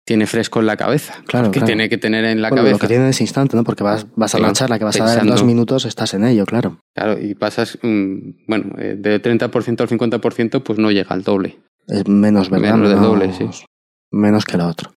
[0.08, 1.22] tiene fresco en la cabeza.
[1.26, 1.66] Claro, que claro.
[1.66, 2.72] tiene que tener en la Bueno, cabeza.
[2.76, 3.62] lo que tiene en ese instante, ¿no?
[3.62, 6.14] Porque vas, vas a la Claro, charla que vas a dar en dos minutos, estás
[6.14, 6.80] en ello, claro.
[6.94, 11.58] Claro, y pasas, mm, bueno, eh, de 30% al 50%, pues no llega al doble.
[11.86, 12.72] Es menos, ¿verdad?
[12.76, 13.46] Menos del doble, sí.
[14.10, 14.92] Menos que lo otro.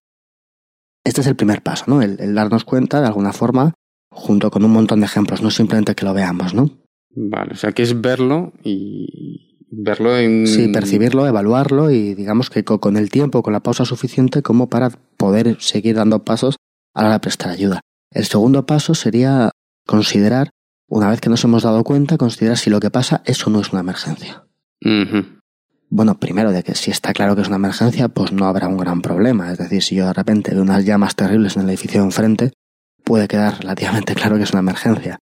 [1.04, 2.00] Este es el primer paso, ¿no?
[2.00, 3.74] El, el darnos cuenta de alguna forma,
[4.10, 6.70] junto con un montón de ejemplos, no simplemente que lo veamos, ¿no?
[7.14, 9.41] Vale, o sea que es verlo y
[9.74, 10.46] verlo en...
[10.46, 14.68] Sí, percibirlo, evaluarlo y digamos que co- con el tiempo, con la pausa suficiente como
[14.68, 16.56] para poder seguir dando pasos
[16.94, 17.80] a la hora de prestar ayuda.
[18.10, 19.50] El segundo paso sería
[19.86, 20.50] considerar,
[20.88, 23.72] una vez que nos hemos dado cuenta, considerar si lo que pasa eso no es
[23.72, 24.44] una emergencia.
[25.88, 28.78] Bueno, primero de que si está claro que es una emergencia, pues no habrá un
[28.78, 29.52] gran problema.
[29.52, 32.52] Es decir, si yo de repente veo unas llamas terribles en el edificio de enfrente,
[33.04, 35.18] puede quedar relativamente claro que es una emergencia.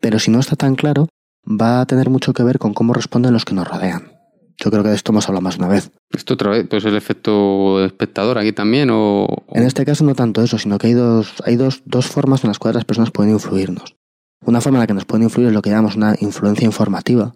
[0.00, 1.08] Pero si no está tan claro,
[1.46, 4.12] va a tener mucho que ver con cómo responden los que nos rodean.
[4.58, 5.90] Yo creo que de esto hemos hablado más de una vez.
[6.10, 9.26] Esto otra vez, pues el efecto espectador aquí también, o...
[9.52, 12.48] En este caso no tanto eso, sino que hay dos, hay dos, dos formas en
[12.48, 13.96] las cuales las personas pueden influirnos.
[14.44, 17.34] Una forma en la que nos pueden influir es lo que llamamos una influencia informativa.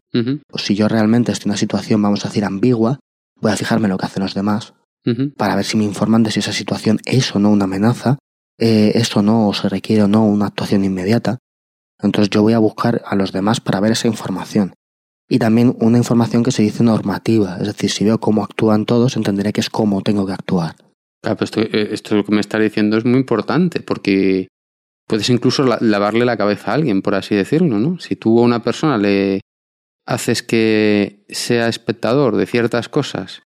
[0.51, 3.01] O si yo realmente estoy en una situación, vamos a decir, ambigua,
[3.41, 4.75] voy a fijarme en lo que hacen los demás
[5.37, 8.19] para ver si me informan de si esa situación es o no una amenaza,
[8.59, 11.39] eh, es o no, o se requiere o no una actuación inmediata.
[12.03, 14.75] Entonces yo voy a buscar a los demás para ver esa información.
[15.29, 19.17] Y también una información que se dice normativa, es decir, si veo cómo actúan todos,
[19.17, 20.75] entenderé que es cómo tengo que actuar.
[21.23, 24.49] Claro, pero esto, eh, esto que me está diciendo es muy importante, porque
[25.07, 28.01] puedes incluso la- lavarle la cabeza a alguien, por así decirlo, ¿no?
[28.01, 29.41] Si tú a una persona le
[30.07, 33.43] haces que sea espectador de ciertas cosas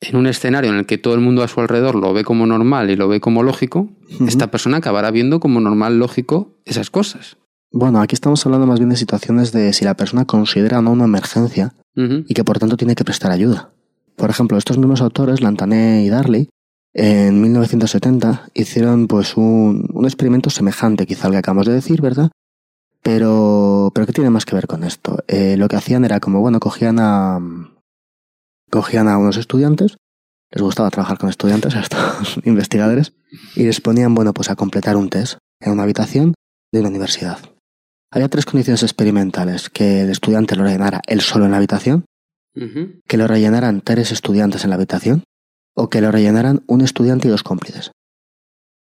[0.00, 2.46] en un escenario en el que todo el mundo a su alrededor lo ve como
[2.46, 3.90] normal y lo ve como lógico,
[4.26, 7.36] esta persona acabará viendo como normal, lógico esas cosas.
[7.76, 10.92] Bueno, aquí estamos hablando más bien de situaciones de si la persona considera o no
[10.92, 13.72] una emergencia y que por tanto tiene que prestar ayuda.
[14.14, 16.48] Por ejemplo, estos mismos autores, Lantané y Darley,
[16.92, 22.30] en 1970 hicieron pues un, un experimento semejante quizá al que acabamos de decir, ¿verdad?
[23.02, 25.24] Pero, pero ¿qué tiene más que ver con esto?
[25.26, 27.40] Eh, lo que hacían era como, bueno, cogían a,
[28.70, 29.96] cogían a unos estudiantes,
[30.52, 33.14] les gustaba trabajar con estudiantes, a estos investigadores,
[33.56, 36.34] y les ponían, bueno, pues a completar un test en una habitación
[36.72, 37.38] de una universidad.
[38.14, 42.04] Había tres condiciones experimentales, que el estudiante lo rellenara él solo en la habitación,
[43.08, 45.24] que lo rellenaran tres estudiantes en la habitación
[45.74, 47.90] o que lo rellenaran un estudiante y dos cómplices,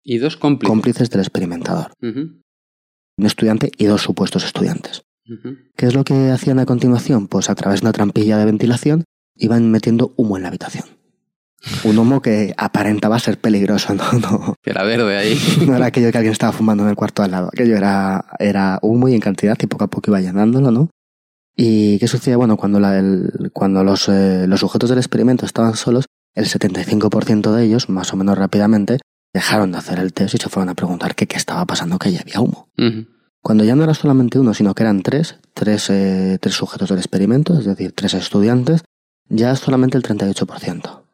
[0.03, 0.69] Y dos cómplices.
[0.69, 5.01] cómplices del experimentador, un estudiante y dos supuestos estudiantes.
[5.27, 5.57] ujú.
[5.75, 7.27] ¿Qué es lo que hacían a continuación?
[7.27, 9.03] Pues a través de una trampilla de ventilación
[9.35, 10.85] iban metiendo humo en la habitación.
[11.84, 15.39] Un humo que aparentaba ser peligroso, no, no, Que era verde ahí.
[15.67, 17.47] no era aquello que alguien estaba fumando en el cuarto al lado.
[17.51, 20.89] Aquello era, era humo y en cantidad y poco a poco iba llenándolo, ¿no?
[21.58, 22.36] ¿Y qué sucede?
[22.36, 27.54] Bueno, cuando, la- el- cuando los, eh, los sujetos del experimento estaban solos, el 75%
[27.54, 28.97] de ellos, más o menos rápidamente,
[29.34, 32.12] dejaron de hacer el test y se fueron a preguntar que qué estaba pasando, que
[32.12, 32.69] ya había humo.
[33.41, 36.97] Cuando ya no era solamente uno, sino que eran tres, tres, eh, tres sujetos del
[36.97, 38.84] experimento, es decir, tres estudiantes,
[39.30, 41.05] ya solamente el 38%.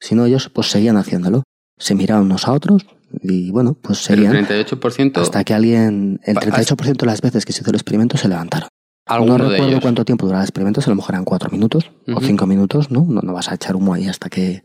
[0.00, 1.42] Si no, ellos pues seguían haciéndolo.
[1.78, 2.86] Se miraban unos a otros
[3.22, 7.44] y bueno, pues seguían el 38% hasta que alguien, el Pa- 38% de las veces
[7.44, 8.68] que se hizo el experimento se levantaron.
[9.08, 9.80] No de recuerdo ellos.
[9.80, 13.06] cuánto tiempo duraba el experimento, a lo mejor eran cuatro minutos o cinco minutos, ¿no?
[13.08, 13.22] ¿no?
[13.22, 14.62] No vas a echar humo ahí hasta que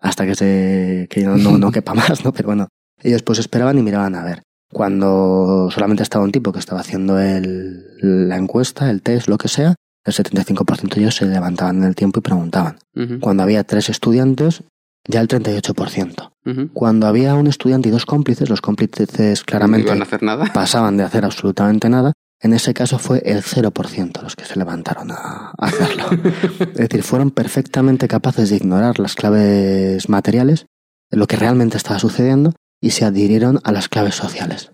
[0.00, 2.32] hasta que se que no, no, no quepa más, ¿no?
[2.32, 2.68] Pero bueno,
[3.02, 4.42] ellos pues esperaban y miraban a ver.
[4.72, 7.84] Cuando solamente estaba un tipo que estaba haciendo el,
[8.28, 9.74] la encuesta, el test, lo que sea,
[10.06, 12.78] el 75% de ellos se levantaban en el tiempo y preguntaban.
[13.20, 14.62] Cuando había tres estudiantes,
[15.08, 16.32] ya el 38%.
[16.46, 16.68] ujú.
[16.72, 20.46] Cuando había un estudiante y dos cómplices, los cómplices claramente No iban a hacer nada.
[20.54, 25.10] pasaban de hacer absolutamente nada, en ese caso fue el 0% los que se levantaron
[25.10, 26.04] a hacerlo.
[26.60, 30.66] es decir, fueron perfectamente capaces de ignorar las claves materiales,
[31.10, 34.72] lo que realmente estaba sucediendo, y se adhirieron a las claves sociales.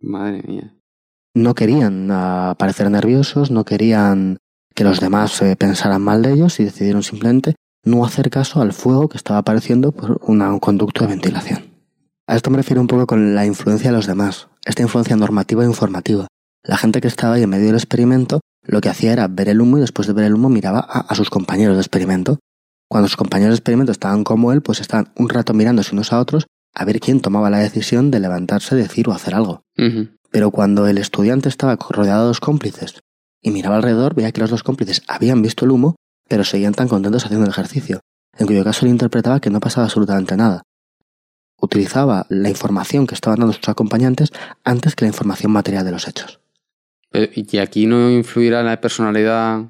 [0.00, 0.74] Madre mía.
[1.34, 4.38] No querían ah, parecer nerviosos, no querían
[4.74, 8.72] que los demás eh, pensaran mal de ellos y decidieron simplemente no hacer caso al
[8.72, 11.64] fuego que estaba apareciendo por una- un conducto de ventilación.
[12.26, 15.62] A esto me refiero un poco con la influencia de los demás, esta influencia normativa
[15.62, 16.26] e informativa.
[16.62, 19.60] La gente que estaba ahí en medio del experimento lo que hacía era ver el
[19.60, 22.38] humo y después de ver el humo miraba a, a sus compañeros de experimento.
[22.88, 26.18] Cuando sus compañeros de experimento estaban como él, pues estaban un rato mirándose unos a
[26.20, 29.60] otros a ver quién tomaba la decisión de levantarse, decir o hacer algo.
[30.30, 32.94] Pero cuando el estudiante estaba rodeado de dos cómplices
[33.44, 35.94] y miraba alrededor, veía que los dos cómplices habían visto el humo,
[36.28, 38.00] pero seguían tan contentos haciendo el ejercicio,
[38.36, 40.62] en cuyo caso él interpretaba que no pasaba absolutamente nada.
[41.60, 44.30] Utilizaba la información que estaban dando sus acompañantes
[44.64, 46.40] antes que la información material de los hechos.
[47.10, 49.62] Pero- Y aquí no influirá la personalidad.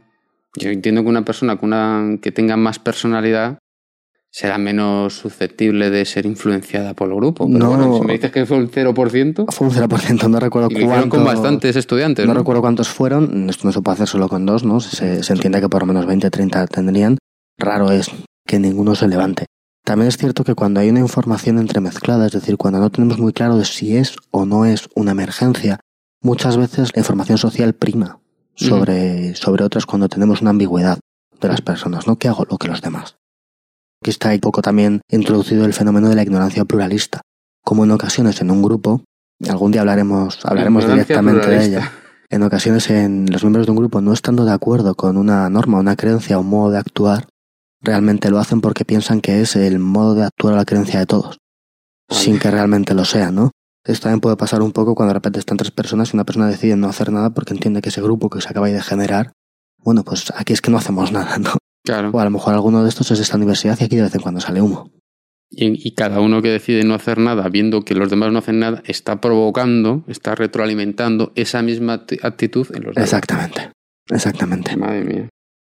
[0.56, 3.58] Yo entiendo que una persona con una, que tenga más personalidad
[4.37, 7.47] será menos susceptible de ser influenciada por el grupo.
[7.47, 7.68] Pero No.
[7.68, 10.79] bueno, si me dices que fue el 0%, Fue un 0%, no recuerdo y lo
[10.81, 12.40] hicieron cuánto- con bastantes estudiantes, No, ¿no?
[12.40, 14.81] recuerdo cuántos fueron, esto no se puede hacer solo con dos, ¿no?
[14.81, 17.16] Se, se entiende que por lo menos 20, 30 tendrían.
[17.59, 18.11] Raro es
[18.44, 19.47] que ninguno se levante.
[19.85, 23.33] También es cierto que cuando hay una información entremezclada, es decir, cuando no tenemos muy
[23.33, 25.79] claro de si es o no es una emergencia,
[26.23, 28.18] muchas veces la información social prima
[28.57, 30.99] sobre, sobre otras cuando tenemos una ambigüedad
[31.40, 32.16] de las personas, ¿no?
[32.16, 33.16] ¿Qué hago lo que los demás?
[34.04, 37.22] Aquí está un poco también introducido el fenómeno de la ignorancia pluralista.
[37.64, 39.00] Como en ocasiones en un grupo,
[39.48, 41.90] algún día hablaremos, hablaremos directamente de ella.
[42.28, 45.78] En ocasiones en los miembros de un grupo no estando de acuerdo con una norma,
[45.78, 47.28] una creencia o un modo de actuar,
[47.80, 51.06] realmente lo hacen porque piensan que es el modo de actuar a la creencia de
[51.06, 51.38] todos,
[52.10, 52.22] Vale.
[52.22, 53.52] sin que realmente lo sea, ¿no?
[53.86, 56.48] Esto también puede pasar un poco cuando de repente están tres personas y una persona
[56.48, 59.32] decide no hacer nada porque entiende que ese grupo que se acaba de generar,
[59.78, 61.52] bueno, pues aquí es que no hacemos nada, ¿no?
[61.85, 62.11] Claro.
[62.12, 64.14] O a lo mejor alguno de estos es de esta universidad y aquí de vez
[64.14, 64.90] en cuando sale humo.
[65.51, 68.59] Y, y cada uno que decide no hacer nada, viendo que los demás no hacen
[68.59, 73.09] nada, está provocando, está retroalimentando esa misma acti- actitud en los demás.
[73.09, 73.70] Exactamente,
[74.11, 74.77] exactamente.
[74.77, 75.29] Madre mía.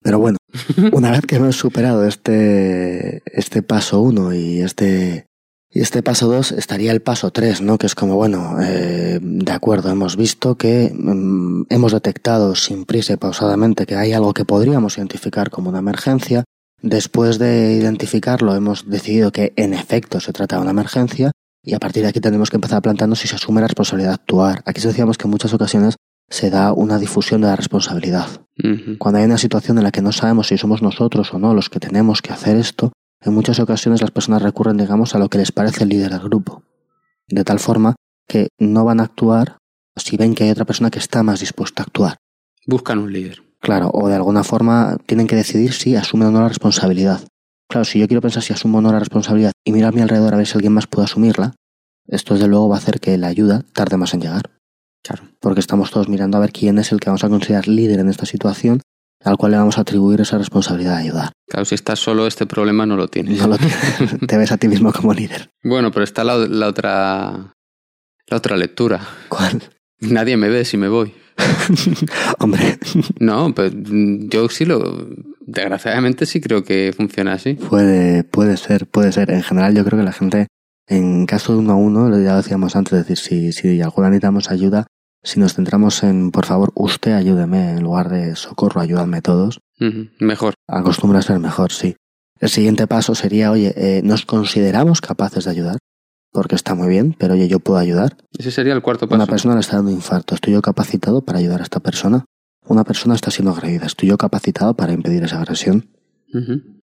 [0.01, 0.37] Pero bueno,
[0.93, 5.26] una vez que hemos superado este, este paso 1 y este,
[5.69, 7.77] y este paso 2, estaría el paso 3, ¿no?
[7.77, 13.13] Que es como, bueno, eh, de acuerdo, hemos visto que mm, hemos detectado sin prisa
[13.13, 16.45] y pausadamente que hay algo que podríamos identificar como una emergencia.
[16.81, 21.31] Después de identificarlo, hemos decidido que en efecto se trata de una emergencia
[21.63, 24.11] y a partir de aquí tenemos que empezar a plantearnos si se asume la responsabilidad
[24.11, 24.61] de actuar.
[24.65, 25.95] Aquí decíamos que en muchas ocasiones
[26.29, 28.27] se da una difusión de la responsabilidad.
[28.97, 31.69] Cuando hay una situación en la que no sabemos si somos nosotros o no los
[31.69, 32.91] que tenemos que hacer esto,
[33.27, 36.21] en muchas ocasiones las personas recurren, digamos, a lo que les parece el líder del
[36.21, 36.63] grupo.
[37.27, 37.95] De tal forma
[38.27, 39.57] que no van a actuar
[39.95, 42.17] si ven que hay otra persona que está más dispuesta a actuar.
[42.65, 43.41] Buscan un líder.
[43.59, 47.21] Claro, o de alguna forma tienen que decidir si asumen o no la responsabilidad.
[47.69, 50.01] Claro, si yo quiero pensar si asumo o no la responsabilidad y miro a mi
[50.01, 51.55] alrededor a ver si alguien más puede asumirla,
[52.07, 54.51] esto desde luego va a hacer que la ayuda tarde más en llegar.
[55.03, 55.23] Claro.
[55.39, 58.09] Porque estamos todos mirando a ver quién es el que vamos a considerar líder en
[58.09, 58.81] esta situación,
[59.23, 61.31] al cual le vamos a atribuir esa responsabilidad de ayudar.
[61.47, 63.39] Claro, si estás solo, este problema no lo tienes.
[63.39, 63.77] No lo tienes,
[64.27, 65.49] te ves a ti mismo como líder.
[65.63, 67.53] Bueno, pero está la, la otra
[68.27, 69.01] La otra lectura.
[69.29, 69.63] ¿Cuál?
[69.99, 71.13] Nadie me ve si me voy.
[72.39, 72.77] Hombre,
[73.19, 75.07] No, pues mm, yo sí lo...
[75.45, 77.53] Desgraciadamente sí creo que funciona así.
[77.53, 79.31] puede, puede ser, puede ser.
[79.31, 80.47] En general yo creo que la gente,
[80.87, 84.09] en caso de uno a uno, lo ya decíamos antes, es decir, si, si alguna
[84.09, 84.87] necesitamos ayuda,
[85.27, 89.59] si nos centramos en, por favor, usted ayúdeme, en lugar de socorro, ayúdame todos,
[90.19, 90.53] Mejor.
[90.69, 91.97] acostumbra a ser mejor, sí.
[92.39, 95.79] El siguiente paso sería, oye, eh, ¿nos consideramos capaces de ayudar?
[96.31, 98.15] Porque está muy bien, pero oye, yo puedo ayudar.
[98.37, 99.15] Ese sería el cuarto paso.
[99.17, 102.23] Una persona le está dando infarto, ¿estoy yo capacitado para ayudar a esta persona?
[102.65, 105.89] Una persona está siendo agredida, ¿estoy yo capacitado para impedir esa agresión?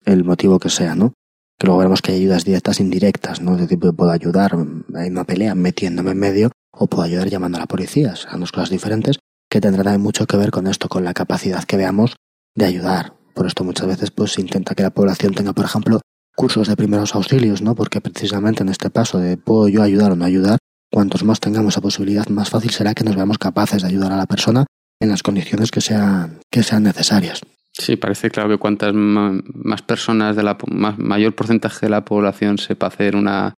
[0.04, 1.12] El motivo que sea, ¿no?
[1.58, 3.56] Que luego veremos que hay ayudas directas e indirectas, ¿no?
[3.56, 4.56] De tipo, puedo ayudar,
[4.96, 8.16] hay una pelea metiéndome en medio, o puedo ayudar llamando a la policía.
[8.16, 9.18] Serán dos cosas diferentes
[9.50, 12.16] que tendrán mucho que ver con esto, con la capacidad que veamos
[12.54, 13.14] de ayudar.
[13.34, 16.00] Por esto muchas veces pues se intenta que la población tenga, por ejemplo,
[16.34, 17.74] cursos de primeros auxilios, ¿no?
[17.74, 20.58] Porque precisamente en este paso de puedo yo ayudar o no ayudar,
[20.90, 24.16] cuantos más tengamos esa posibilidad, más fácil será que nos veamos capaces de ayudar a
[24.16, 24.64] la persona
[25.00, 27.40] en las condiciones que sean, que sean necesarias.
[27.72, 32.58] Sí, parece claro que cuantas más personas de la más, mayor porcentaje de la población
[32.58, 33.54] sepa hacer una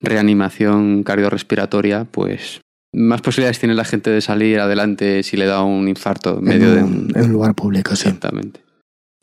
[0.00, 2.60] reanimación cardiorrespiratoria, pues
[2.92, 6.68] más posibilidades tiene la gente de salir adelante si le da un infarto en medio
[6.70, 7.12] en, de un, un...
[7.14, 8.08] en un lugar público, sí.
[8.08, 8.62] Exactamente.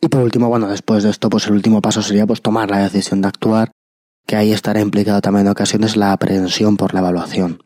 [0.01, 2.79] Y por último, bueno, después de esto, pues el último paso sería pues tomar la
[2.79, 3.71] decisión de actuar,
[4.25, 7.63] que ahí estará implicado también en ocasiones la aprehensión por la evaluación.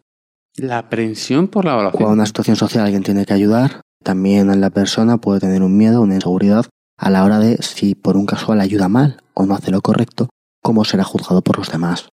[0.55, 1.97] La aprensión por la evaluación.
[1.97, 5.77] Cuando una situación social alguien tiene que ayudar, también en la persona puede tener un
[5.77, 6.65] miedo, una inseguridad
[6.97, 10.29] a la hora de si por un casual ayuda mal o no hace lo correcto,
[10.61, 12.09] cómo será juzgado por los demás.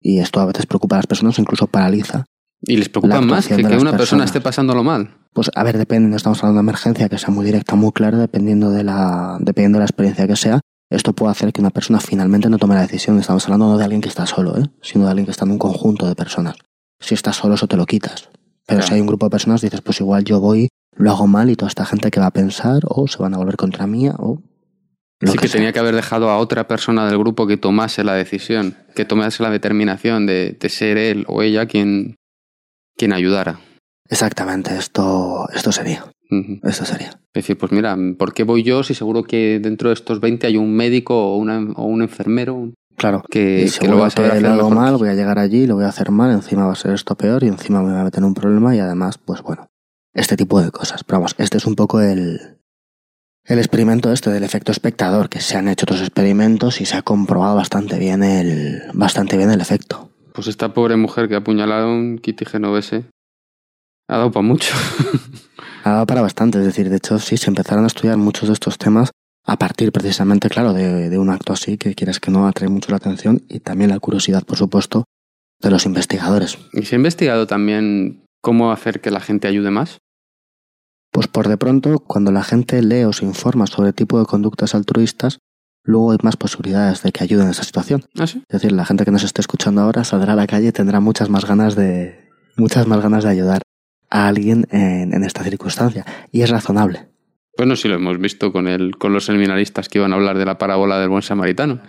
[0.00, 2.24] Y esto a veces preocupa a las personas o incluso paraliza.
[2.62, 5.16] Y les preocupa más que que una persona esté pasándolo mal.
[5.32, 8.18] Pues a ver, depende, no estamos hablando de emergencia que sea muy directa, muy clara,
[8.18, 10.60] dependiendo de la, dependiendo de la experiencia que sea.
[10.88, 13.18] Esto puede hacer que una persona finalmente no tome la decisión.
[13.18, 14.64] Estamos hablando no de alguien que está solo, ¿eh?
[14.82, 16.56] sino de alguien que está en un conjunto de personas.
[17.00, 18.30] Si estás solo, eso te lo quitas.
[18.66, 18.86] Pero Claro.
[18.86, 21.56] si hay un grupo de personas, dices, pues igual yo voy, lo hago mal y
[21.56, 24.40] toda esta gente que va a pensar, o se van a volver contra mía, o.
[25.20, 28.14] Lo sí que, tenía que haber dejado a otra persona del grupo que tomase la
[28.14, 32.16] decisión, que tomase la determinación de, de ser él o ella quien,
[32.98, 33.58] quien ayudara.
[34.08, 36.04] Exactamente, esto, esto sería.
[36.30, 36.60] Ujú.
[36.64, 37.08] Esto sería.
[37.08, 40.46] Es decir, pues mira, ¿por qué voy yo si seguro que dentro de estos 20
[40.48, 43.22] hay un médico o, una- o un enfermero Claro.
[43.30, 44.74] que, que lo va a saber hacer mejor?
[44.74, 47.14] mal, voy a llegar allí, lo voy a hacer mal, encima va a ser esto
[47.14, 49.68] peor y encima me va a meter en un problema y además, pues bueno,
[50.14, 51.04] este tipo de cosas.
[51.04, 52.55] Pero vamos, este es un poco el,
[53.46, 57.02] el experimento este del efecto espectador, que se han hecho otros experimentos y se ha
[57.02, 60.10] comprobado bastante bien el, bastante bien el efecto.
[60.32, 63.04] Pues esta pobre mujer que ha apuñalado a un Kitty Genovese
[64.08, 64.74] ha dado para mucho.
[65.84, 68.54] Ha dado para bastante, es decir, de hecho sí, se empezaron a estudiar muchos de
[68.54, 69.12] estos temas
[69.44, 72.90] a partir precisamente, claro, de, de un acto así que quieres que no atrae mucho
[72.90, 75.04] la atención y también la curiosidad, por supuesto,
[75.60, 76.58] de los investigadores.
[76.72, 79.98] ¿Y se ha investigado también cómo hacer que la gente ayude más?
[81.16, 84.26] Pues por de pronto, cuando la gente lee o se informa sobre el tipo de
[84.26, 85.38] conductas altruistas,
[85.82, 88.04] luego hay más posibilidades de que ayuden en esa situación.
[88.18, 88.42] ¿Ah, sí?
[88.46, 91.00] Es decir, la gente que nos esté escuchando ahora saldrá a la calle y tendrá
[91.00, 93.62] muchas más ganas de, muchas más ganas de ayudar
[94.10, 96.04] a alguien en, en esta circunstancia.
[96.32, 97.08] Y es razonable.
[97.56, 100.44] Bueno, sí lo hemos visto con, el, con los seminaristas que iban a hablar de
[100.44, 101.80] la parábola del buen samaritano.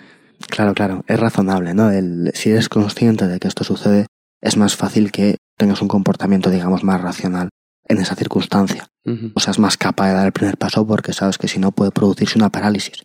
[0.48, 1.92] Claro, claro, es razonable, ¿no?
[1.92, 4.06] El, si eres consciente de que esto sucede,
[4.40, 7.50] es más fácil que tengas un comportamiento, digamos, más racional
[7.88, 8.88] en esa circunstancia.
[9.36, 11.92] O seas más capaz de dar el primer paso porque sabes que si no puede
[11.92, 13.04] producirse una parálisis.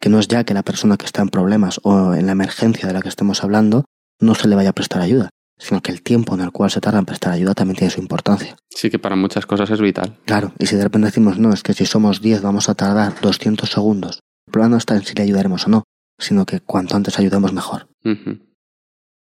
[0.00, 2.86] Que no es ya que la persona que está en problemas o en la emergencia
[2.86, 3.84] de la que estemos hablando
[4.20, 6.80] no se le vaya a prestar ayuda, sino que el tiempo en el cual se
[6.80, 8.56] tarda en prestar ayuda también tiene su importancia.
[8.70, 10.18] Sí que para muchas cosas es vital.
[10.24, 13.20] Claro, y si de repente decimos, no, es que si somos 10 vamos a tardar
[13.20, 15.84] 200 segundos, el problema no está en si le ayudaremos o no,
[16.18, 17.88] sino que cuanto antes ayudemos mejor.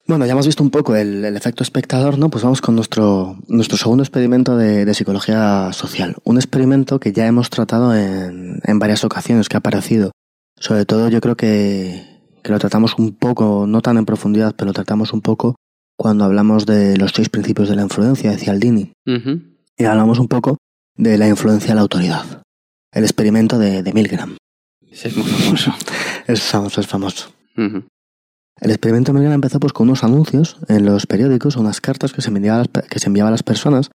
[0.05, 2.29] Bueno, ya hemos visto un poco el, el efecto espectador, ¿no?
[2.29, 6.17] Pues vamos con nuestro, nuestro segundo experimento de, de psicología social.
[6.25, 10.11] Un experimento que ya hemos tratado en, en varias ocasiones, que ha aparecido.
[10.59, 12.03] Sobre todo yo creo que,
[12.43, 15.55] que lo tratamos un poco, no tan en profundidad, pero lo tratamos un poco
[15.95, 18.91] cuando hablamos de los seis principios de la influencia de Cialdini.
[19.77, 20.57] Y hablamos un poco
[20.97, 22.43] de la influencia de la autoridad.
[22.91, 24.35] El experimento de, de Milgram.
[24.91, 25.73] Ese es muy famoso.
[26.27, 27.33] Es famoso, es famoso.
[28.63, 32.29] El experimento Milgram empezó pues con unos anuncios en los periódicos, unas cartas que se
[32.29, 33.89] enviaban a las, pe- que se enviaba a las personas,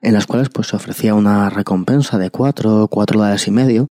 [0.00, 3.88] en las cuales pues se ofrecía una recompensa de cuatro, cuatro dólares y medio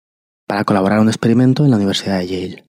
[0.47, 2.63] para colaborar en un experimento en la Universidad de Yale.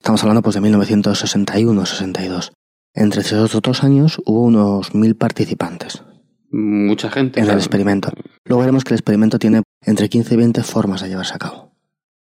[0.00, 2.52] Estamos hablando pues de 1961-62.
[2.94, 6.02] Entre esos otros años hubo unos mil participantes
[6.52, 7.40] Mucha gente.
[7.40, 8.12] en el experimento.
[8.44, 11.72] Luego veremos que el experimento tiene entre 15 y 20 formas de llevarse a cabo.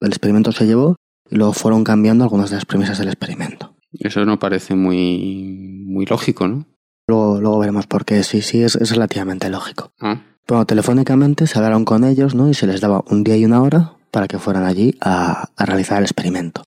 [0.00, 0.96] El experimento se llevó
[1.30, 3.69] y luego fueron cambiando algunas de las premisas del experimento.
[3.92, 6.66] Eso no parece muy, muy lógico, ¿no?
[7.08, 8.22] Luego luego, veremos por qué.
[8.22, 9.92] Sí, sí, es, es relativamente lógico.
[10.00, 12.48] Ah, Bueno, telefónicamente se hablaron con ellos, ¿no?
[12.48, 15.66] Y se les daba un día y una hora para que fueran allí a, a
[15.66, 16.62] realizar el experimento.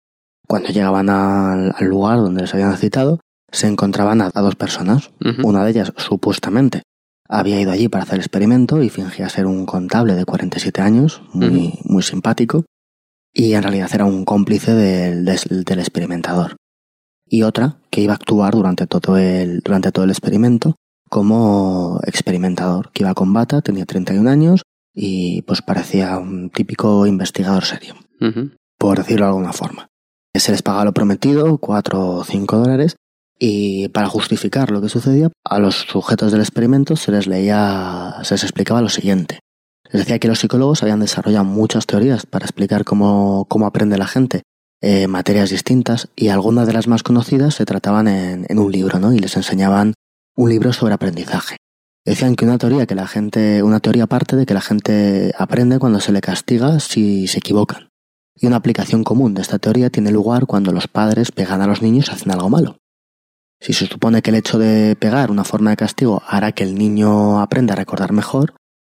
[0.46, 3.20] Cuando llegaban al, al lugar donde les habían citado,
[3.52, 5.10] se encontraban a, a dos personas.
[5.44, 6.82] Una de ellas, supuestamente,
[7.28, 11.22] había ido allí para hacer el experimento y fingía ser un contable de 47 años,
[11.32, 12.64] muy, muy simpático,
[13.32, 16.56] y en realidad era un cómplice del, del experimentador.
[17.30, 20.74] Y otra, que iba a actuar durante todo, el, durante todo el experimento
[21.08, 24.62] como experimentador, que iba con bata, tenía 31 años
[24.92, 27.94] y pues parecía un típico investigador serio
[28.80, 29.88] por decirlo de alguna forma.
[30.34, 32.96] Se les pagaba lo prometido, 4 o 5 dólares,
[33.38, 38.34] y para justificar lo que sucedía, a los sujetos del experimento se les leía, se
[38.34, 39.40] les explicaba lo siguiente.
[39.84, 44.06] Les decía que los psicólogos habían desarrollado muchas teorías para explicar cómo, cómo aprende la
[44.06, 44.42] gente
[44.80, 48.98] eh, materias distintas, y algunas de las más conocidas se trataban en, en un libro,
[48.98, 49.12] ¿no?
[49.12, 49.94] Y les enseñaban
[50.36, 51.56] un libro sobre aprendizaje.
[52.04, 55.78] Decían que una teoría que la gente, una teoría parte de que la gente aprende
[55.78, 57.90] cuando se le castiga si se equivocan.
[58.34, 61.82] Y una aplicación común de esta teoría tiene lugar cuando los padres pegan a los
[61.82, 62.78] niños y hacen algo malo.
[63.60, 66.74] Si se supone que el hecho de pegar una forma de castigo hará que el
[66.74, 68.54] niño aprenda a recordar mejor,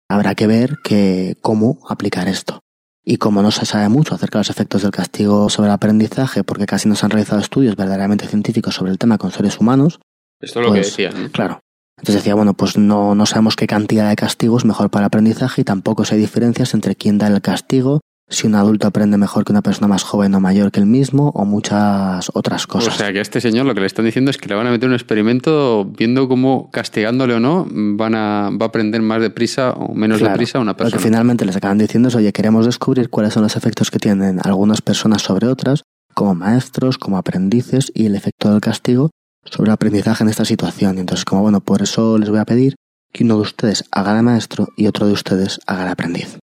[0.09, 2.61] habrá que ver que cómo aplicar esto.
[3.05, 6.43] Y como no se sabe mucho acerca de los efectos del castigo sobre el aprendizaje,
[6.43, 10.01] porque casi no se han realizado estudios verdaderamente científicos sobre el tema con seres humanos,
[10.41, 11.23] Esto es lo que Pues, decían.
[11.25, 11.31] ¿no?
[11.31, 11.61] Claro.
[11.99, 15.07] Entonces decía, bueno, pues no, no sabemos qué cantidad de castigo es mejor para el
[15.07, 19.19] aprendizaje y tampoco si hay diferencias entre quién da el castigo, si un adulto aprende
[19.19, 22.69] mejor que una persona más joven o mayor que el mismo, o muchas otras O
[22.69, 22.97] cosas.
[22.97, 24.71] sea que a este señor lo que le están diciendo es que le van a
[24.71, 29.73] meter un experimento viendo cómo castigándole o no van a, va a aprender más deprisa
[29.73, 30.33] o menos Claro.
[30.33, 31.03] deprisa una Lo que persona.
[31.03, 34.81] finalmente les acaban diciendo es, oye, queremos descubrir cuáles son los efectos que tienen algunas
[34.81, 35.83] personas sobre otras,
[36.15, 39.11] como maestros, como aprendices, y el efecto del castigo
[39.45, 40.97] sobre el aprendizaje en esta situación.
[40.97, 42.75] Y entonces, como bueno, por eso les voy a pedir
[43.13, 46.39] que uno de ustedes haga de maestro y otro de ustedes haga de aprendiz.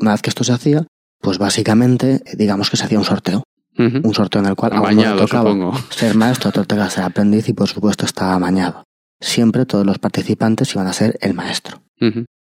[0.00, 0.86] Una vez que esto se hacía,
[1.20, 3.42] pues básicamente, digamos que se hacía un sorteo.
[3.78, 5.74] Un sorteo en el cual a uno le Amañado, tocaba supongo.
[5.90, 8.84] ser maestro, a otro tocaba ser aprendiz y por supuesto estaba amañado.
[9.20, 11.82] Siempre todos los participantes iban a ser el maestro.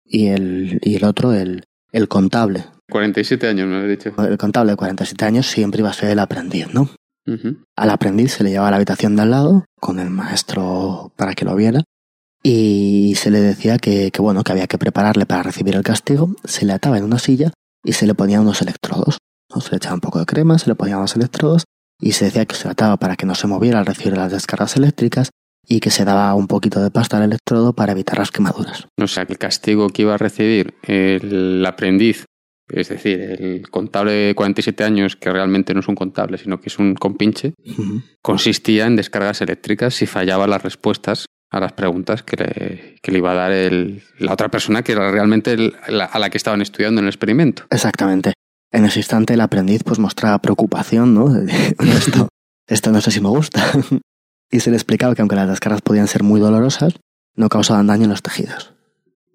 [0.05, 2.65] Y el, y el otro, el, el contable.
[2.91, 4.15] 47 años, me has dicho.
[4.23, 6.89] El contable de 47 años siempre iba a ser el aprendiz, ¿no?
[7.77, 11.35] Al aprendiz se le llevaba a la habitación de al lado con el maestro para
[11.35, 11.83] que lo viera
[12.43, 16.35] y se le decía que, que, bueno, que había que prepararle para recibir el castigo,
[16.45, 17.53] se le ataba en una silla
[17.85, 19.19] y se le ponían unos electrodos.
[19.55, 19.61] ¿no?
[19.61, 21.65] Se le echaba un poco de crema, se le ponían los electrodos
[22.01, 24.77] y se decía que se ataba para que no se moviera al recibir las descargas
[24.77, 25.31] eléctricas
[25.67, 28.87] y que se daba un poquito de pasta al electrodo para evitar las quemaduras.
[28.99, 32.25] O sea que el castigo que iba a recibir el aprendiz,
[32.69, 36.69] es decir, el contable de 47 años, que realmente no es un contable, sino que
[36.69, 37.53] es un compinche,
[38.23, 43.19] consistía en descargas eléctricas si fallaba las respuestas a las preguntas que le, que le
[43.19, 46.37] iba a dar el- la otra persona que era realmente el- la- a la que
[46.37, 47.65] estaban estudiando en el experimento.
[47.71, 48.35] Exactamente.
[48.71, 51.35] En ese instante el aprendiz pues mostraba preocupación, ¿no?
[51.39, 52.29] Esto,
[52.67, 53.63] esto no sé si me gusta.
[54.51, 56.95] y se le explicaba que aunque las descargas podían ser muy dolorosas,
[57.35, 58.75] no causaban daño en los tejidos.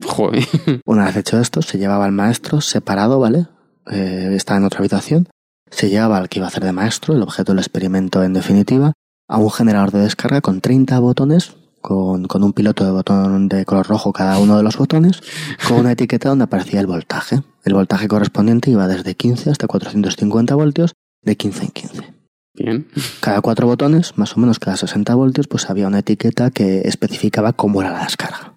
[0.06, 0.44] Joder.
[0.86, 3.48] Una vez hecho esto, se llevaba al maestro separado, ¿vale?
[3.90, 5.28] Eh, estaba en otra habitación.
[5.72, 8.94] Se llevaba al que iba a hacer de maestro, el objeto del experimento en definitiva,
[9.28, 13.66] a un generador de descarga con 30 botones, con, con un piloto de botón de
[13.66, 15.22] color rojo cada uno de los botones,
[15.68, 17.44] con una etiqueta donde aparecía el voltaje.
[17.64, 22.14] El voltaje correspondiente iba desde 15 hasta 450 voltios, de 15 en 15.
[22.56, 22.88] Bien.
[23.20, 27.54] Cada cuatro botones, más o menos cada 60 voltios, pues había una etiqueta que especificaba
[27.54, 28.54] cómo era la descarga.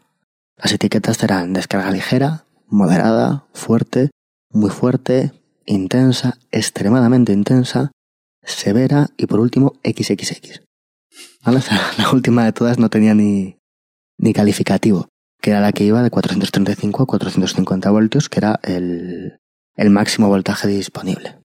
[0.57, 4.11] Las etiquetas eran descarga ligera, moderada, fuerte,
[4.51, 5.33] muy fuerte,
[5.65, 7.91] intensa, extremadamente intensa,
[8.43, 10.66] severa y por último XXX.
[11.47, 11.59] ¿Vale?
[11.59, 13.59] O sea, la última de todas no tenía ni,
[14.19, 15.09] ni calificativo,
[15.41, 19.39] que era la que iba de 435 a 450 voltios, que era el,
[19.77, 21.39] el máximo voltaje disponible.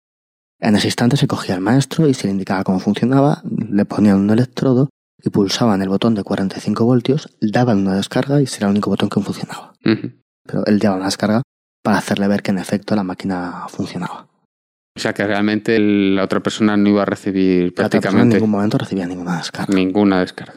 [0.59, 4.17] En ese instante se cogía al maestro y se le indicaba cómo funcionaba, le ponían
[4.17, 4.89] un electrodo
[5.23, 8.89] y pulsaban el botón de 45 voltios, daban una descarga y ese era el único
[8.89, 9.73] botón que funcionaba.
[9.83, 11.43] Pero él daba una descarga
[11.83, 14.30] para hacerle ver que en efecto la máquina funcionaba.
[14.95, 18.49] O sea que realmente la otra persona no iba a recibir persona en prácticamente ningún
[18.49, 19.73] momento recibía ninguna descarga.
[19.73, 20.53] ninguna descarga.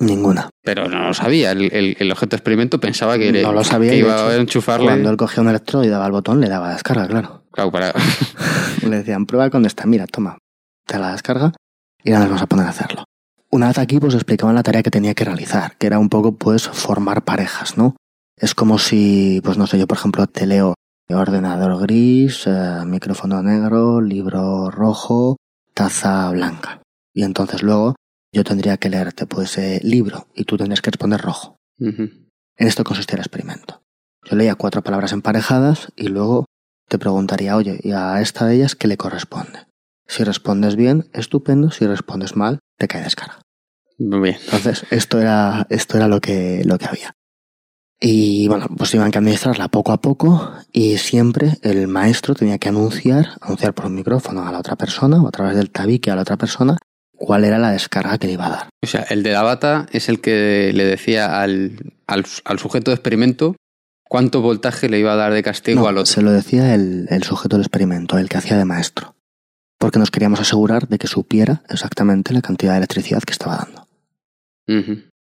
[0.00, 0.48] Ninguna.
[0.64, 1.52] Pero no lo sabía.
[1.52, 4.34] El, el- el objeto de experimento pensaba que, No lo sabía que iba hecho, a
[4.36, 4.86] enchufarle.
[4.86, 7.44] Cuando él cogía un electrodo y daba el botón, le daba descarga, claro.
[7.52, 7.92] Claro, para...
[8.82, 10.38] Le decían, prueba con esta, mira, toma,
[10.86, 11.52] te la descarga
[12.02, 13.04] y ahora nos vamos a poner a hacerlo.
[13.50, 16.36] Una vez aquí, pues explicaban la tarea que tenía que realizar, que era un poco,
[16.36, 17.94] pues, formar parejas, ¿no?
[18.36, 20.74] Es como si, pues no sé, yo por ejemplo te leo
[21.14, 25.36] ordenador gris, eh, micrófono negro, libro rojo,
[25.74, 26.82] taza blanca.
[27.14, 27.94] Y entonces luego
[28.32, 31.56] yo tendría que leerte pues eh, libro y tú tendrías que responder rojo.
[31.78, 33.82] En esto consistía el experimento.
[34.24, 36.44] Yo leía cuatro palabras emparejadas y luego
[36.88, 39.66] te preguntaría, oye, ¿y a esta de ellas qué le corresponde?
[40.06, 41.70] Si respondes bien, estupendo.
[41.70, 43.40] Si respondes mal, te cae descarga.
[43.98, 44.36] Muy bien.
[44.44, 47.12] Entonces, esto era, esto era lo que, lo que había.
[48.02, 52.70] Y bueno, pues iban que administrarla poco a poco y siempre el maestro tenía que
[52.70, 56.16] anunciar, anunciar por un micrófono a la otra persona o a través del tabique a
[56.16, 56.78] la otra persona
[57.12, 58.68] cuál era la descarga que le iba a dar.
[58.82, 62.90] O sea, el de la bata es el que le decía al, al, al sujeto
[62.90, 63.54] de experimento
[64.08, 66.06] cuánto voltaje le iba a dar de castigo No, al otro.
[66.06, 69.14] se lo decía el, el sujeto del experimento, el que hacía de maestro.
[69.78, 73.86] Porque nos queríamos asegurar de que supiera exactamente la cantidad de electricidad que estaba dando.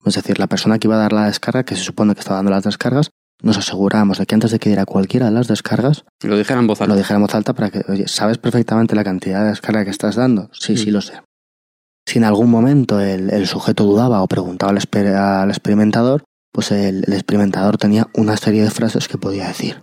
[0.04, 2.36] Es decir, la persona que iba a dar la descarga, que se supone que estaba
[2.36, 3.10] dando las descargas,
[3.42, 6.66] nos asegurábamos de que antes de que diera cualquiera de las descargas, Lo dijera en
[6.66, 6.92] voz alta.
[6.92, 9.90] lo dijera en voz alta para que, oye, ¿sabes perfectamente la cantidad de descarga que
[9.90, 10.50] estás dando?
[10.52, 10.92] Sí, sí, Mm.
[10.92, 11.14] lo sé.
[12.06, 16.72] Si en algún momento el, el sujeto dudaba o preguntaba al, exper- al experimentador, pues
[16.72, 19.82] el, el experimentador tenía una serie de frases que podía decir.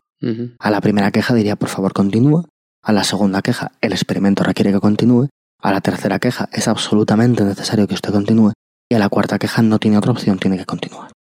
[0.57, 2.45] A la primera queja diría, por favor, continúa.
[2.81, 5.27] A la segunda queja, el experimento requiere que continúe.
[5.61, 8.51] A la tercera queja, es absolutamente necesario que usted continúe.
[8.89, 11.11] Y a la cuarta queja, no tiene otra opción, tiene que continuar.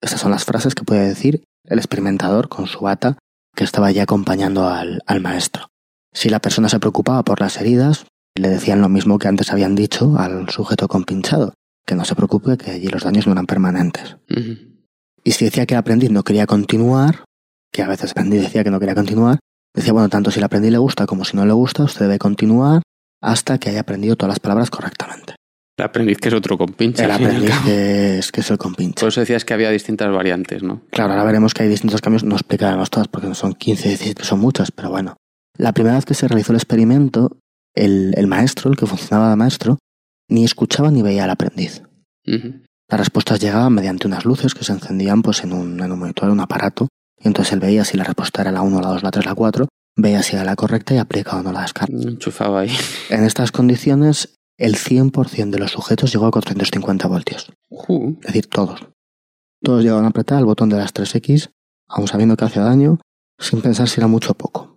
[0.00, 3.18] Estas son las frases que puede decir el experimentador con su bata
[3.54, 5.68] que estaba allí acompañando al, al maestro.
[6.12, 9.74] Si la persona se preocupaba por las heridas, le decían lo mismo que antes habían
[9.74, 11.54] dicho al sujeto compinchado,
[11.86, 14.16] que no se preocupe, que allí los daños no eran permanentes.
[15.24, 17.24] Y si decía que el aprendiz no quería continuar,
[17.72, 19.38] que a veces el aprendiz decía que no quería continuar,
[19.74, 22.18] decía, bueno, tanto si el aprendiz le gusta como si no le gusta, usted debe
[22.18, 22.82] continuar
[23.20, 25.34] hasta que haya aprendido todas las palabras correctamente.
[25.82, 27.02] El aprendiz que es otro compinche.
[27.02, 29.00] El aprendiz que es, que es el compinche.
[29.00, 30.82] Por eso decías que había distintas variantes, ¿no?
[30.90, 34.22] Claro, ahora veremos que hay distintos cambios, no explicaremos todas porque no son 15, 17,
[34.22, 35.16] son muchas, pero bueno.
[35.58, 37.36] La primera vez que se realizó el experimento,
[37.74, 39.78] el, el maestro, el que funcionaba de maestro,
[40.28, 41.82] ni escuchaba ni veía al aprendiz.
[42.24, 46.26] Las respuestas llegaban mediante unas luces que se encendían pues en un, en un monitor,
[46.26, 46.86] en un aparato,
[47.18, 49.34] y entonces él veía si la respuesta era la 1, la 2, la 3, la
[49.34, 49.66] 4,
[49.96, 51.92] veía si era la correcta y aplicaba o no la descarga.
[51.92, 52.70] Enchufaba ahí.
[53.10, 57.52] En estas condiciones, el 100% de los sujetos llegó a 450 voltios.
[57.70, 58.80] Es decir, todos.
[59.62, 61.50] Todos llegaban a apretar el botón de las 3X,
[61.88, 62.98] aun sabiendo que hacía daño,
[63.38, 64.76] sin pensar si era mucho o poco.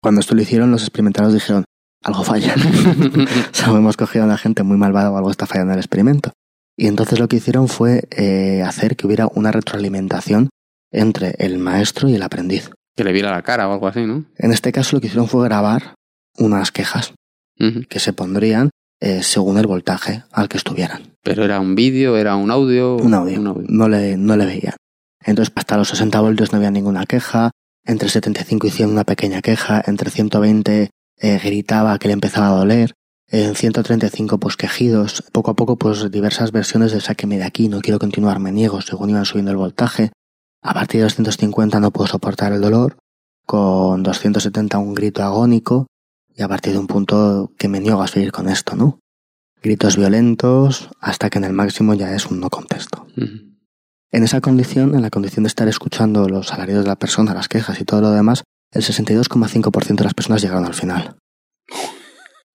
[0.00, 1.64] Cuando esto lo hicieron, los experimentadores dijeron,
[2.02, 2.54] algo falla.
[3.52, 5.84] O sea, hemos cogido a una gente muy malvada o algo está fallando en el
[5.84, 6.32] experimento.
[6.76, 10.48] Y entonces lo que hicieron fue eh, hacer que hubiera una retroalimentación
[10.90, 12.70] entre el maestro y el aprendiz.
[12.96, 14.24] que le viera la cara o algo así, ¿no?
[14.36, 15.94] En este caso lo que hicieron fue grabar
[16.38, 17.14] unas quejas
[17.88, 18.70] que se pondrían
[19.04, 21.16] eh, según el voltaje al que estuvieran.
[21.24, 22.94] Pero era un vídeo, era un audio.
[22.98, 23.40] Un audio.
[23.40, 24.76] No, le, no le veían.
[25.24, 27.50] Entonces hasta los 60 voltios no había ninguna queja,
[27.84, 32.58] entre 75 y 100 una pequeña queja, entre 120 eh, gritaba que le empezaba a
[32.58, 32.92] doler,
[33.26, 37.80] en 135 pues quejidos, poco a poco pues diversas versiones de sáqueme de aquí, no
[37.80, 40.12] quiero continuar, me niego, según iban subiendo el voltaje.
[40.62, 42.98] A partir de 250 no puedo soportar el dolor,
[43.46, 45.88] con 270 un grito agónico,
[46.36, 49.00] y a partir de un punto que me niego a seguir con esto, ¿no?
[49.62, 53.06] Gritos violentos, hasta que en el máximo ya es un no contesto.
[53.16, 57.48] En esa condición, en la condición de estar escuchando los alaridos de la persona, las
[57.48, 61.16] quejas y todo lo demás, el 62,5% de las personas llegaron al final.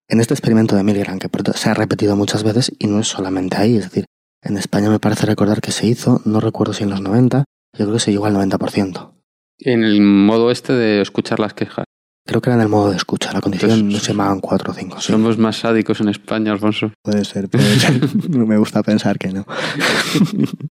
[0.09, 3.57] En este experimento de Milgram, que se ha repetido muchas veces y no es solamente
[3.57, 4.05] ahí, es decir,
[4.41, 7.85] en España me parece recordar que se hizo, no recuerdo si en los 90, yo
[7.85, 9.13] creo que se llegó al 90%.
[9.59, 11.85] En el modo este de escuchar las quejas.
[12.27, 14.75] Creo que era en el modo de escucha, la condición no se llamaban 4 o
[14.75, 15.01] 5.
[15.01, 16.91] Sí, Somos más sádicos en España, Alfonso.
[17.01, 18.01] puede ser, puede ser.
[18.29, 19.45] me gusta pensar que no.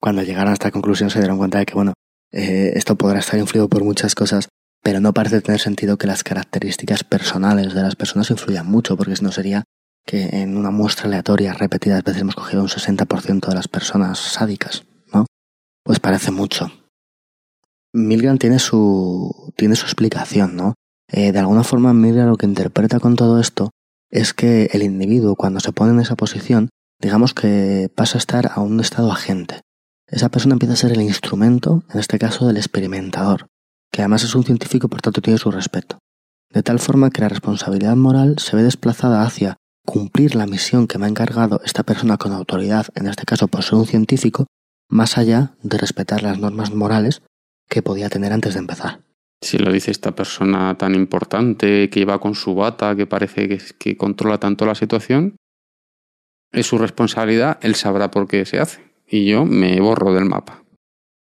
[0.00, 1.92] Cuando llegaron a esta conclusión se dieron cuenta de que, bueno,
[2.32, 4.48] eh, esto podrá estar influido por muchas cosas,
[4.82, 9.16] pero no parece tener sentido que las características personales de las personas influyan mucho, porque
[9.16, 9.64] si no sería
[10.06, 14.84] que en una muestra aleatoria repetidas veces hemos cogido un 60% de las personas sádicas,
[15.12, 15.26] ¿no?
[15.84, 16.72] Pues parece mucho.
[17.92, 20.74] Milgram tiene su, tiene su explicación, ¿no?
[21.08, 23.70] Eh, de alguna forma Milgram lo que interpreta con todo esto
[24.10, 26.68] es que el individuo cuando se pone en esa posición,
[27.00, 29.60] digamos que pasa a estar a un estado agente.
[30.06, 33.46] Esa persona empieza a ser el instrumento, en este caso del experimentador,
[33.92, 35.98] que además es un científico por tanto tiene su respeto.
[36.50, 40.98] De tal forma que la responsabilidad moral se ve desplazada hacia cumplir la misión que
[40.98, 44.46] me ha encargado esta persona con autoridad, en este caso por ser un científico,
[44.88, 47.22] más allá de respetar las normas morales
[47.70, 49.00] que podía tener antes de empezar.
[49.40, 53.58] Si lo dice esta persona tan importante que iba con su bata, que parece que,
[53.78, 55.36] que controla tanto la situación,
[56.52, 58.92] es su responsabilidad, él sabrá por qué se hace.
[59.06, 60.62] Y yo me borro del mapa.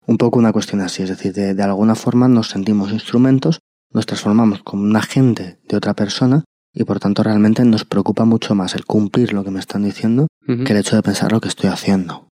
[0.06, 3.60] Un poco una cuestión así, es decir, de, de alguna forma nos sentimos instrumentos,
[3.92, 6.44] nos transformamos como un agente de otra persona
[6.74, 10.28] y por tanto realmente nos preocupa mucho más el cumplir lo que me están diciendo
[10.46, 12.30] que el hecho de pensar lo que estoy haciendo.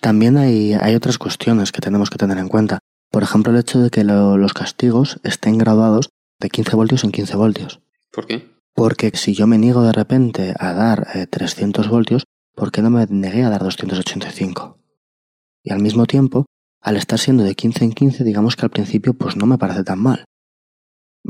[0.00, 2.78] También hay, hay otras cuestiones que tenemos que tener en cuenta.
[3.10, 7.10] Por ejemplo, el hecho de que lo- los castigos estén graduados de 15 voltios en
[7.12, 7.80] 15 voltios.
[8.12, 8.48] ¿Por qué?
[8.74, 12.90] Porque si yo me niego de repente a dar eh, 300 voltios, ¿por qué no
[12.90, 14.78] me negué a dar 285?
[15.64, 16.46] Y al mismo tiempo,
[16.80, 19.82] al estar siendo de 15 en 15, digamos que al principio pues no me parece
[19.84, 20.24] tan mal.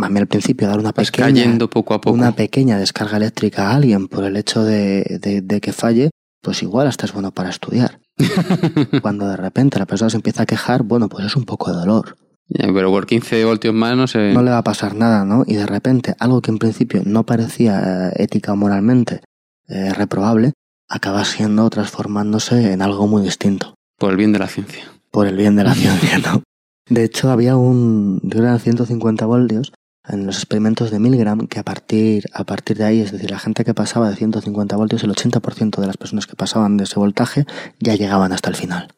[0.01, 2.15] A mí al principio dar una Vas pequeña, cayendo poco a poco.
[2.15, 6.11] una pequeña descarga eléctrica a alguien por el hecho de, de- de que falle,
[6.43, 8.01] pues igual hasta es bueno para estudiar.
[9.03, 11.79] Cuando de repente la persona se empieza a quejar, bueno, pues es un poco de
[11.79, 12.17] dolor.
[12.49, 14.33] Pero por 15 voltios más no sé.
[14.33, 15.45] No le va a pasar nada, ¿no?
[15.47, 19.21] Y de repente algo que en principio no parecía eh, ética o moralmente
[19.69, 20.53] eh, reprobable,
[20.89, 24.85] acaba siendo transformándose en algo muy distinto, Por el bien de la ciencia.
[25.11, 26.43] por el bien de la ciencia, ¿no?
[26.89, 29.73] De hecho, había un, yo eran 150 voltios
[30.09, 33.39] en los experimentos de Milgram que a partir, a partir de ahí, es decir, la
[33.39, 36.99] gente que pasaba de 150 voltios, el 80% de las personas que pasaban de ese
[36.99, 37.47] voltaje
[37.79, 38.89] ya llegaban hasta el final.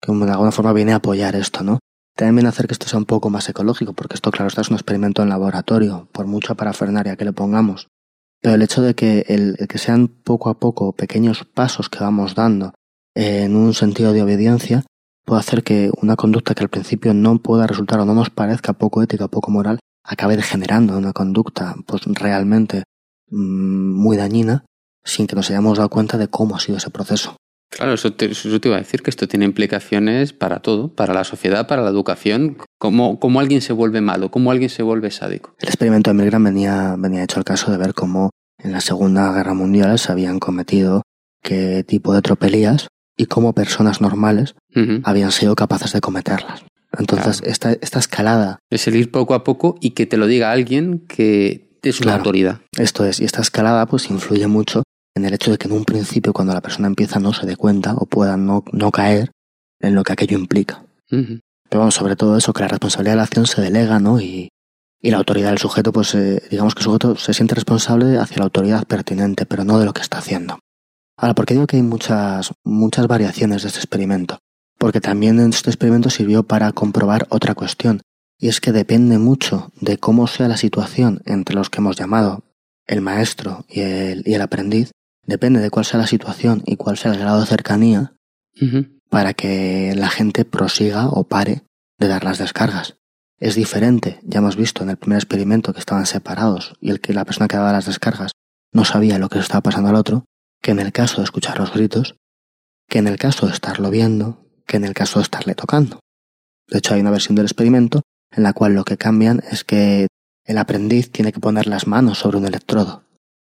[0.00, 1.78] Que de alguna forma viene a apoyar esto, ¿no?
[2.16, 4.74] También hacer que esto sea un poco más ecológico, porque esto, claro, esto es un
[4.74, 7.88] experimento en laboratorio, por mucha parafernaria que le pongamos.
[8.42, 12.34] Pero el hecho de que, el, que sean poco a poco pequeños pasos que vamos
[12.34, 12.72] dando
[13.14, 14.84] en un sentido de obediencia
[15.24, 18.72] puede hacer que una conducta que al principio no pueda resultar o no nos parezca
[18.72, 19.78] poco ética poco moral
[20.10, 22.82] acabe degenerando en una conducta pues realmente
[23.28, 24.64] mm, muy dañina
[25.04, 27.36] sin que nos hayamos dado cuenta de cómo ha sido ese proceso.
[27.70, 31.14] Claro, eso te, eso te iba a decir, que esto tiene implicaciones para todo, para
[31.14, 35.12] la sociedad, para la educación, cómo, cómo alguien se vuelve malo, cómo alguien se vuelve
[35.12, 35.54] sádico.
[35.60, 39.32] El experimento de Milgram venía, venía hecho al caso de ver cómo en la Segunda
[39.32, 41.02] Guerra Mundial se habían cometido
[41.42, 44.54] qué tipo de tropelías y cómo personas normales
[45.04, 46.64] habían sido capaces de cometerlas.
[46.98, 50.50] Entonces, esta, esta escalada, Es el ir poco a poco y que te lo diga
[50.50, 52.18] alguien que es una Claro.
[52.18, 52.60] autoridad.
[52.78, 54.82] esto es, y esta escalada pues influye mucho
[55.16, 57.56] en el hecho de que en un principio cuando la persona empieza no se dé
[57.56, 59.30] cuenta o pueda no, no caer
[59.80, 60.84] en lo que aquello implica.
[61.08, 61.40] Pero
[61.72, 64.20] bueno, sobre todo eso, que la responsabilidad de la acción se delega, ¿no?
[64.20, 64.48] Y,
[65.00, 68.38] y la autoridad del sujeto, pues eh, digamos que el sujeto se siente responsable hacia
[68.38, 70.58] la autoridad pertinente, pero no de lo que está haciendo.
[71.16, 74.38] Ahora, ¿por qué digo que hay muchas, muchas variaciones de este experimento?
[74.80, 78.00] Porque también este experimento sirvió para comprobar otra cuestión,
[78.38, 82.44] y es que depende mucho de cómo sea la situación entre los que hemos llamado
[82.86, 84.90] el maestro y el, y el aprendiz,
[85.26, 88.14] depende de cuál sea la situación y cuál sea el grado de cercanía,
[89.10, 91.62] para que la gente prosiga o pare
[91.98, 92.96] de dar las descargas.
[93.38, 97.12] Es diferente, ya hemos visto en el primer experimento que estaban separados y el que
[97.12, 98.32] la persona que daba las descargas
[98.72, 100.24] no sabía lo que estaba pasando al otro,
[100.62, 102.16] que en el caso de escuchar los gritos,
[102.88, 105.98] que en el caso de estarlo viendo, que en el caso de estarle tocando.
[106.68, 110.06] De hecho, hay una versión del experimento en la cual lo que cambian es que
[110.46, 113.02] el aprendiz tiene que poner las manos sobre un electrodo.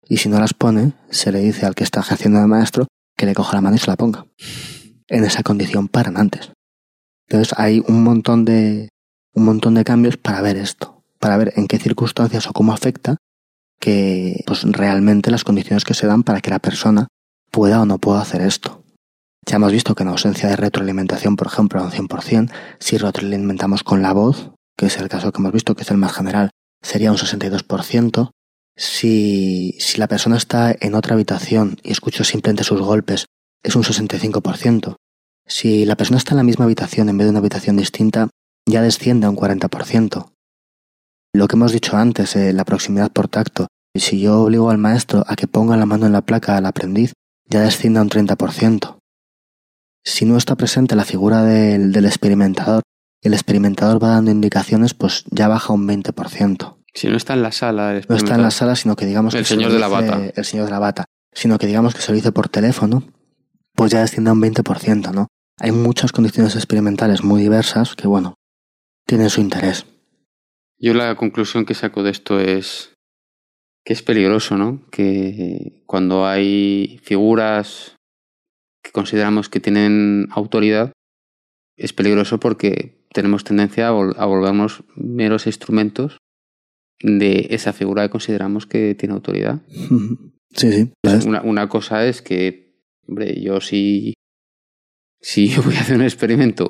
[0.09, 3.27] Y si no las pone, se le dice al que está ejerciendo de maestro que
[3.27, 4.25] le coja la mano y se la ponga
[5.11, 6.51] en esa condición paran antes.
[7.27, 8.89] Entonces hay un montón de
[9.33, 13.17] un montón de cambios para ver esto, para ver en qué circunstancias o cómo afecta
[13.79, 17.07] que pues realmente las condiciones que se dan para que la persona
[17.51, 18.80] pueda o no pueda hacer esto.
[19.45, 23.83] Ya hemos visto que en ausencia de retroalimentación, por ejemplo, a un 100%, si retroalimentamos
[23.83, 26.51] con la voz, que es el caso que hemos visto, que es el más general,
[26.81, 28.31] sería un 62%.
[28.77, 33.25] Si, si la persona está en otra habitación y escucho simplemente sus golpes,
[33.63, 34.95] es un 65%.
[35.47, 38.29] Si la persona está en la misma habitación en vez de una habitación distinta,
[38.67, 40.31] ya desciende a un 40%.
[41.33, 43.67] Lo que hemos dicho antes, eh, la proximidad por tacto.
[43.95, 47.13] Si yo obligo al maestro a que ponga la mano en la placa al aprendiz,
[47.47, 49.00] ya desciende a un 30%.
[50.03, 52.81] Si no está presente la figura del, del experimentador,
[53.21, 56.77] el experimentador va dando indicaciones, pues ya baja un 20%.
[56.93, 59.33] Si no está en la sala, el No está en la sala, sino que digamos
[59.33, 60.19] El que se señor de la bata.
[60.35, 61.05] El señor de la bata.
[61.33, 63.03] Sino que digamos que se lo dice por teléfono,
[63.73, 65.27] pues ya desciende a un 20%, ¿no?
[65.59, 68.35] Hay muchas condiciones experimentales muy diversas que, bueno,
[69.05, 69.85] tienen su interés.
[70.77, 72.93] Yo la conclusión que saco de esto es
[73.85, 74.81] que es peligroso, ¿no?
[74.91, 77.95] Que cuando hay figuras
[78.83, 80.91] que consideramos que tienen autoridad,
[81.77, 86.17] es peligroso porque tenemos tendencia a, vol- a volvernos meros instrumentos
[87.01, 89.61] de esa figura que consideramos que tiene autoridad.
[90.53, 90.91] Sí, sí.
[91.27, 92.75] Una, una cosa es que,
[93.07, 94.15] hombre, yo si,
[95.21, 96.67] si yo voy a hacer un experimento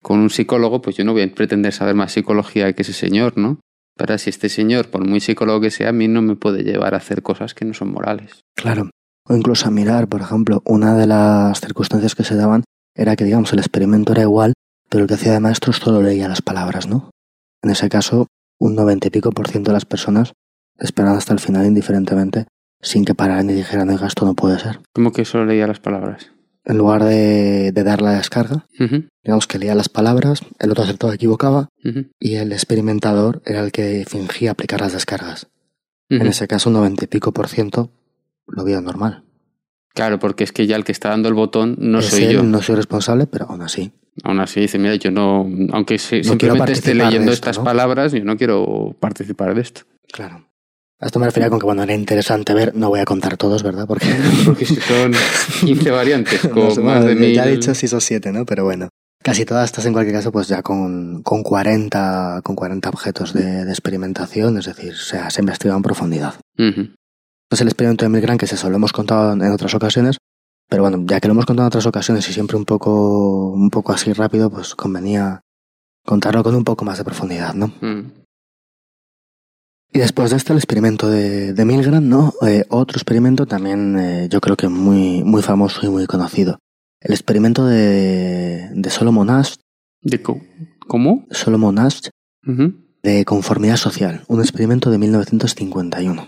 [0.00, 3.36] con un psicólogo, pues yo no voy a pretender saber más psicología que ese señor,
[3.36, 3.58] ¿no?
[3.96, 6.94] Pero si este señor, por muy psicólogo que sea, a mí no me puede llevar
[6.94, 8.42] a hacer cosas que no son morales.
[8.54, 8.90] Claro.
[9.26, 12.64] O incluso a mirar, por ejemplo, una de las circunstancias que se daban
[12.94, 14.52] era que, digamos, el experimento era igual,
[14.88, 17.10] pero el que hacía de maestro solo leía las palabras, ¿no?
[17.62, 18.26] En ese caso,
[18.58, 20.32] un noventa y pico por ciento de las personas
[20.78, 22.46] esperaban hasta el final indiferentemente
[22.80, 24.80] sin que pararan y dijeran, oiga, esto no puede ser.
[24.92, 26.30] Como que solo leía las palabras.
[26.66, 28.66] En lugar de, de dar la descarga,
[29.22, 31.68] digamos que leía las palabras, el otro acertado equivocaba
[32.18, 35.48] y el experimentador era el que fingía aplicar las descargas.
[36.08, 37.90] En ese caso, un noventa y pico por ciento
[38.46, 39.24] lo vio normal.
[39.94, 42.32] Claro, porque es que ya el que está dando el botón no Es soy él,
[42.32, 42.42] yo.
[42.42, 43.92] No soy responsable, pero aún así.
[44.24, 47.64] Aún así dice, mira, yo no, aunque se- simplemente esté leyendo esto, estas ¿no?
[47.64, 49.82] palabras, yo no quiero participar de esto.
[50.12, 50.48] Claro.
[51.00, 53.62] A esto me refería con que, bueno, era interesante ver, no voy a contar todos,
[53.62, 53.86] ¿verdad?
[53.86, 54.06] Porque
[54.44, 55.12] Porque si son
[55.60, 57.34] 15 variantes con No más de mil...
[57.34, 58.44] Ya he dicho 6 o 7, ¿no?
[58.46, 58.88] Pero bueno.
[59.22, 63.64] Casi todas estas, en cualquier caso, pues ya con, con 40, con 40 objetos de,
[63.64, 66.34] de experimentación, es decir, se ha, se ha investigado en profundidad.
[66.58, 66.72] No
[67.54, 70.18] es el experimento de Milgram, que es eso, lo hemos contado en otras ocasiones,
[70.68, 73.70] pero bueno, ya que lo hemos contado en otras ocasiones y siempre un poco, un
[73.70, 75.40] poco así rápido, pues convenía
[76.04, 77.68] contarlo con un poco más de profundidad, ¿no?
[77.80, 78.12] Mm.
[79.92, 82.34] Y después de este, el experimento de, de Milgram, ¿no?
[82.46, 86.58] Eh, otro experimento también eh, yo creo que muy, muy famoso y muy conocido.
[87.00, 89.56] El experimento de, de Solomon Asch,
[90.02, 90.40] ¿De co-
[90.86, 91.26] ¿Cómo?
[91.30, 92.08] Solomon Asch
[93.02, 96.26] de conformidad social, un experimento de 1951.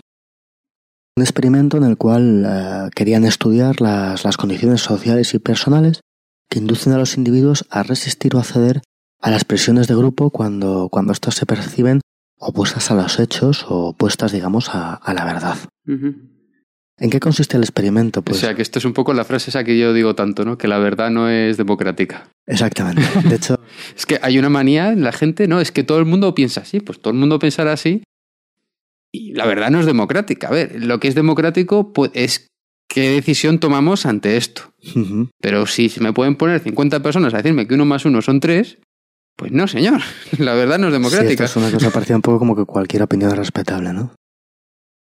[1.17, 6.01] Un experimento en el cual eh, querían estudiar las, las condiciones sociales y personales
[6.47, 8.83] que inducen a los individuos a resistir o acceder
[9.19, 12.01] a las presiones de grupo cuando, cuando éstas se perciben
[12.37, 15.57] opuestas a los hechos o opuestas, digamos, a, a la verdad.
[15.87, 18.19] ¿En qué consiste el experimento?
[18.19, 20.45] o Pues sea, que esto es un poco la frase esa que yo digo tanto,
[20.45, 20.59] ¿no?
[20.59, 22.29] Que la verdad no es democrática.
[22.45, 23.01] exactamente.
[23.27, 23.59] De hecho,
[23.97, 25.59] Es que hay una manía en la gente, ¿no?
[25.61, 28.03] Es que todo el mundo piensa así, pues todo el mundo pensará así.
[29.11, 30.47] Y la verdad no es democrática.
[30.47, 32.47] A ver, lo que es democrático pues, es
[32.89, 34.73] qué decisión tomamos ante esto.
[35.41, 38.79] Pero si me pueden poner 50 personas a decirme que uno más uno son tres,
[39.35, 40.01] pues no, señor.
[40.39, 41.45] La verdad no es sí, esto democrática.
[41.45, 44.13] es una cosa parecida un poco como que cualquier opinión es respetable, ¿no?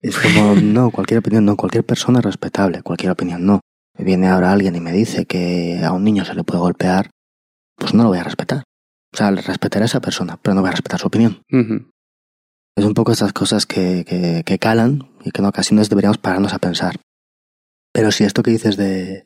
[0.01, 3.59] Es como, no, cualquier opinión no, cualquier persona es respetable, cualquier opinión no.
[3.97, 7.09] Me viene ahora alguien y me dice que a un niño se le puede golpear,
[7.75, 8.63] pues no lo voy a respetar.
[9.13, 11.41] O sea, le respetaré a esa persona, pero no voy a respetar su opinión.
[12.75, 16.53] Es un poco esas cosas que, que, que calan y que en ocasiones deberíamos pararnos
[16.53, 16.95] a pensar.
[17.93, 19.25] Pero si esto que dices de,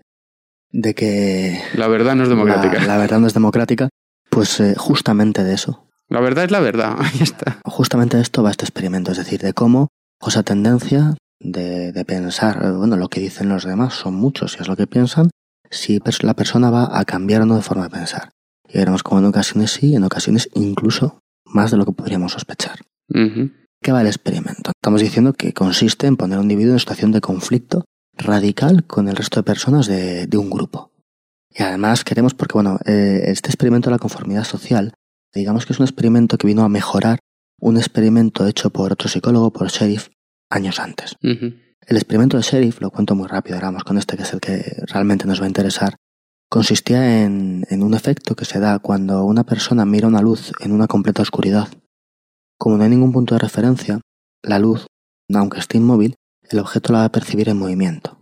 [0.72, 2.80] de que La verdad no es democrática.
[2.82, 3.90] la, la verdad no es democrática,
[4.30, 6.98] pues eh, justamente de eso, La verdad es la verdad.
[7.18, 7.60] Ya está.
[7.66, 9.88] justamente de esto va este experimento, es decir, de cómo
[10.26, 14.68] esa tendencia de, de pensar, bueno, lo que dicen los demás son muchos y es
[14.68, 15.30] lo que piensan,
[15.70, 18.32] si la persona va a cambiar o no de forma de pensar.
[18.68, 22.80] Y veremos cómo en ocasiones sí, en ocasiones incluso más de lo que podríamos sospechar.
[23.08, 24.72] ¿Qué va el experimento?
[24.76, 27.86] Estamos diciendo que consiste en poner a un individuo en situación de conflicto
[28.18, 30.92] radical con el resto de personas de, de un grupo.
[31.50, 34.94] Y además queremos, porque bueno, eh, este experimento de la conformidad social,
[35.34, 37.20] digamos que es un experimento que vino a mejorar
[37.60, 40.10] un experimento hecho por otro psicólogo, por Sheriff,
[40.50, 41.16] años antes.
[41.22, 44.42] El experimento de Sheriff, lo cuento muy rápido, ahora vamos con este que es el
[44.42, 45.96] que realmente nos va a interesar,
[46.50, 50.72] consistía en, en un efecto que se da cuando una persona mira una luz en
[50.72, 51.70] una completa oscuridad.
[52.58, 54.02] Como no hay ningún punto de referencia,
[54.42, 54.88] la luz,
[55.34, 56.16] aunque esté inmóvil,
[56.50, 58.20] el objeto la va a percibir en movimiento.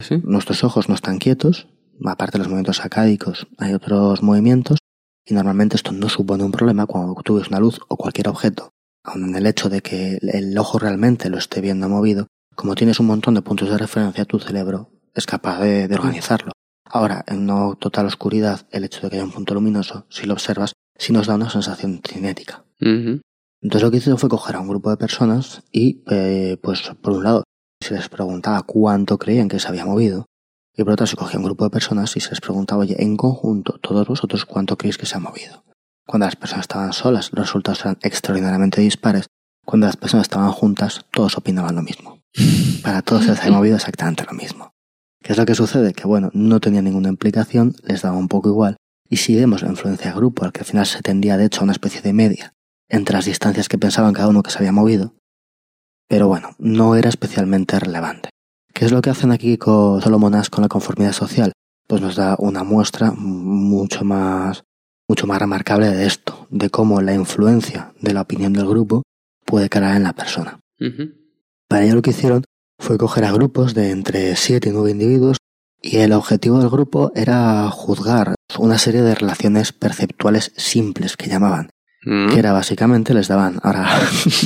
[0.00, 0.20] Sí.
[0.24, 1.68] Nuestros ojos no están quietos,
[2.04, 4.78] aparte de los movimientos sacádicos, hay otros movimientos,
[5.24, 8.70] y normalmente esto no supone un problema cuando tú ves una luz o cualquier objeto,
[9.02, 13.00] aun en el hecho de que el ojo realmente lo esté viendo movido, como tienes
[13.00, 16.52] un montón de puntos de referencia, tu cerebro es capaz de, de organizarlo.
[16.84, 20.34] Ahora, en una total oscuridad, el hecho de que haya un punto luminoso, si lo
[20.34, 22.64] observas, sí nos da una sensación cinética.
[23.62, 27.14] Entonces lo que hizo fue coger a un grupo de personas y, eh, pues, por
[27.14, 27.44] un lado,
[27.82, 30.26] se les preguntaba cuánto creían que se había movido,
[30.76, 33.16] y por otro se cogía un grupo de personas y se les preguntaba, oye, en
[33.16, 35.64] conjunto, todos vosotros, ¿cuánto creéis que se ha movido?
[36.06, 39.26] Cuando las personas estaban solas, los resultados eran extraordinariamente dispares.
[39.64, 42.20] Cuando las personas estaban juntas, todos opinaban lo mismo.
[42.82, 44.70] Para todos se les había movido exactamente lo mismo.
[45.22, 45.92] ¿Qué es lo que sucede?
[45.94, 48.76] Que, bueno, no tenía ninguna implicación, les daba un poco igual,
[49.08, 51.60] y si vemos la influencia de grupo, al que al final se tendía de hecho
[51.60, 52.52] a una especie de media
[52.88, 55.14] entre las distancias que pensaban cada uno que se había movido,
[56.08, 58.30] pero bueno, no era especialmente relevante.
[58.72, 61.52] ¿Qué es lo que hacen aquí con Solomon Asch con la conformidad social?
[61.88, 64.64] Pues nos da una muestra mucho más,
[65.08, 69.02] mucho más remarcable de esto, de cómo la influencia de la opinión del grupo
[69.44, 70.60] puede calar en la persona.
[71.68, 72.44] Para ello lo que hicieron
[72.78, 75.38] fue coger a grupos de entre 7 y 9 individuos
[75.80, 81.70] y el objetivo del grupo era juzgar una serie de relaciones perceptuales simples que llamaban,
[82.08, 82.28] Mm.
[82.32, 83.88] que era básicamente les daban, ahora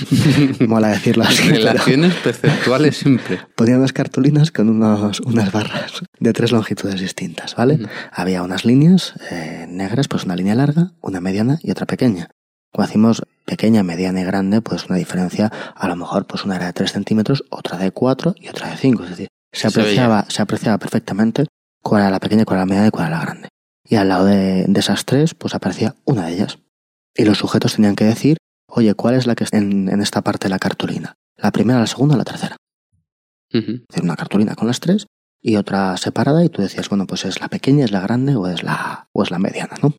[0.66, 3.38] mola decirlo así, pero Relaciones perceptuales siempre.
[3.54, 7.74] ponían unas cartulinas con unos, unas barras de tres longitudes distintas, ¿vale?
[7.74, 7.86] Ujú.
[8.12, 12.30] Había unas líneas eh, negras, pues una línea larga, una mediana y otra pequeña.
[12.72, 16.66] Cuando decimos pequeña, mediana y grande, pues una diferencia, a lo mejor pues una era
[16.66, 19.02] de 3 centímetros, otra de 4 y otra de 5.
[19.04, 21.46] Es decir, se Se apreciaba, se apreciaba perfectamente
[21.82, 23.48] cuál era la pequeña, cuál era la mediana y cuál era la grande.
[23.84, 26.58] Y al lado de, de esas tres, pues aparecía una de ellas.
[27.14, 28.36] Y los sujetos tenían que decir,
[28.68, 31.14] oye, ¿cuál es la que está en, en esta parte de la cartulina?
[31.36, 32.56] ¿La primera, la segunda o la tercera?
[33.52, 35.06] Decir, una cartulina con las tres
[35.42, 38.46] y otra separada y tú decías, bueno, pues es la pequeña, es la grande o
[38.46, 39.94] es la, o es la mediana, ¿no?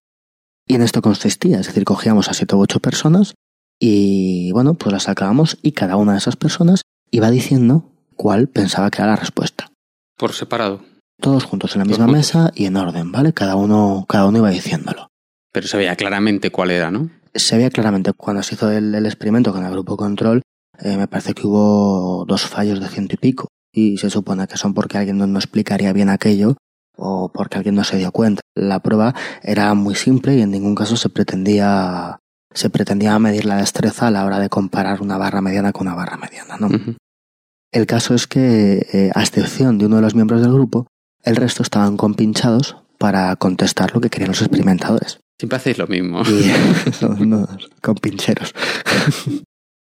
[0.67, 3.33] Y en esto consistía, es decir, cogíamos a siete u ocho personas
[3.79, 8.89] y, bueno, pues las sacábamos y cada una de esas personas iba diciendo cuál pensaba
[8.91, 9.71] que era la respuesta.
[10.17, 10.85] Por separado.
[11.19, 13.33] Todos juntos en la misma mesa y en orden, ¿vale?
[13.33, 15.07] Cada uno, cada uno iba diciéndolo.
[15.51, 17.09] Pero se veía claramente cuál era, ¿no?
[17.33, 20.41] Se veía claramente cuando se hizo el, el experimento con el grupo control,
[20.79, 23.47] eh, me parece que hubo dos fallos de ciento y pico.
[23.73, 26.57] Y se supone que son porque alguien no, no explicaría bien aquello
[26.97, 28.41] o porque alguien no se dio cuenta.
[28.55, 32.19] La prueba era muy simple y en ningún caso se pretendía
[32.53, 35.95] se pretendía medir la destreza a la hora de comparar una barra mediana con una
[35.95, 36.69] barra mediana, ¿no?
[37.71, 40.87] El caso es que, eh, a excepción de uno de los miembros del grupo,
[41.23, 45.21] el resto estaban compinchados para contestar lo que querían los experimentadores.
[45.39, 46.21] Siempre hacéis lo mismo.
[46.21, 48.53] Y son unos compincheros.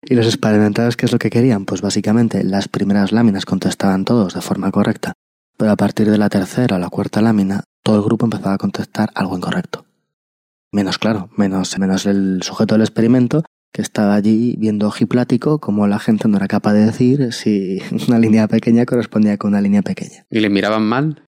[0.03, 1.65] y los experimentadores, ¿qué es lo que querían?
[1.65, 5.13] Pues básicamente las primeras láminas contestaban todos de forma correcta,
[5.57, 8.57] pero a partir de la tercera o la cuarta lámina, todo el grupo empezaba a
[8.57, 9.85] contestar algo incorrecto.
[10.71, 13.43] Menos claro, menos, menos el sujeto del experimento
[13.73, 18.19] que estaba allí viendo ojiplático como la gente no era capaz de decir si una
[18.19, 20.25] línea pequeña correspondía con una línea pequeña.
[20.29, 21.23] ¿Y le miraban mal?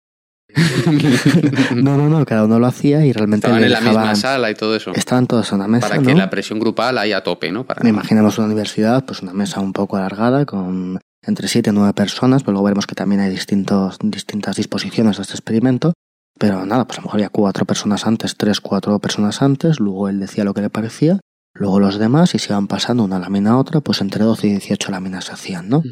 [1.76, 4.56] No, no, no, cada uno lo hacía y realmente Estaban en la misma sala y
[4.56, 4.92] todo eso.
[4.96, 6.18] Estaban todos en una mesa, Para que ¿no?
[6.18, 7.66] la presión grupal haya a tope, ¿no?
[7.66, 7.88] Para...
[7.88, 12.44] Imaginemos una universidad, pues una mesa un poco alargada con entre siete y nueve personas,
[12.44, 15.94] pero luego veremos que también hay distintos, distintas disposiciones a este experimento.
[16.40, 20.08] Pero nada, pues a lo mejor había cuatro personas antes, tres, cuatro personas antes, luego
[20.08, 21.20] él decía lo que le parecía,
[21.54, 24.50] luego los demás, y se iban pasando una lámina a otra, pues entre 12 y
[24.52, 25.84] 18 láminas se hacían, ¿no?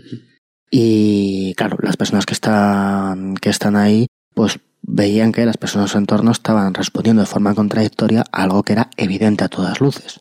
[0.69, 5.91] Y claro, las personas que están, que están ahí, pues veían que las personas en
[5.91, 10.19] su entorno estaban respondiendo de forma contradictoria a algo que era evidente a todas luces.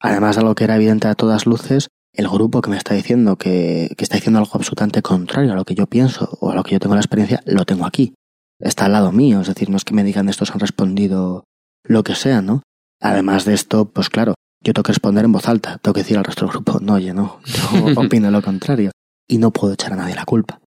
[0.00, 3.36] Además de algo que era evidente a todas luces, el grupo que me está diciendo
[3.36, 6.62] que, que está diciendo algo absolutamente contrario a lo que yo pienso o a lo
[6.62, 8.14] que yo tengo la experiencia, lo tengo aquí.
[8.60, 11.44] Está al lado mío, es decir, no es que me digan estos han respondido
[11.84, 12.62] lo que sea, ¿no?
[13.00, 16.18] Además de esto, pues claro, yo tengo que responder en voz alta, tengo que decir
[16.18, 18.90] al resto del grupo, no, oye, no, yo opino lo contrario.
[19.28, 20.60] Y no puedo echar a nadie la culpa.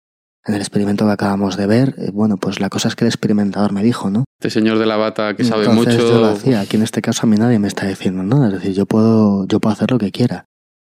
[0.48, 3.08] En el experimento que acabamos de ver, eh, bueno, pues la cosa es que el
[3.08, 4.24] experimentador me dijo, ¿no?
[4.40, 6.08] Este señor de la bata que sabe Entonces mucho.
[6.10, 6.60] yo lo hacía.
[6.60, 8.46] Aquí en este caso a mí nadie me está diciendo nada.
[8.46, 10.46] Es decir, yo puedo, yo puedo hacer lo que quiera.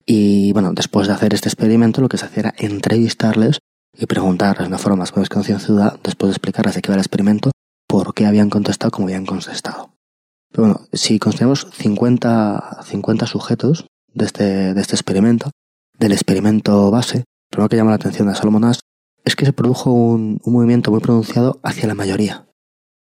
[0.05, 3.59] Y bueno, después de hacer este experimento, lo que se hacía era entrevistarles
[3.97, 7.51] y preguntarles de una forma más concienzuda, después de explicarles de qué iba el experimento,
[7.87, 9.91] por qué habían contestado como habían contestado.
[10.51, 15.51] Pero bueno, si consideramos 50, 50 sujetos de este, de este experimento,
[15.97, 18.79] del experimento base, lo primero que llama la atención de Salomon Asch
[19.25, 22.45] es que se produjo un, un movimiento muy pronunciado hacia la mayoría.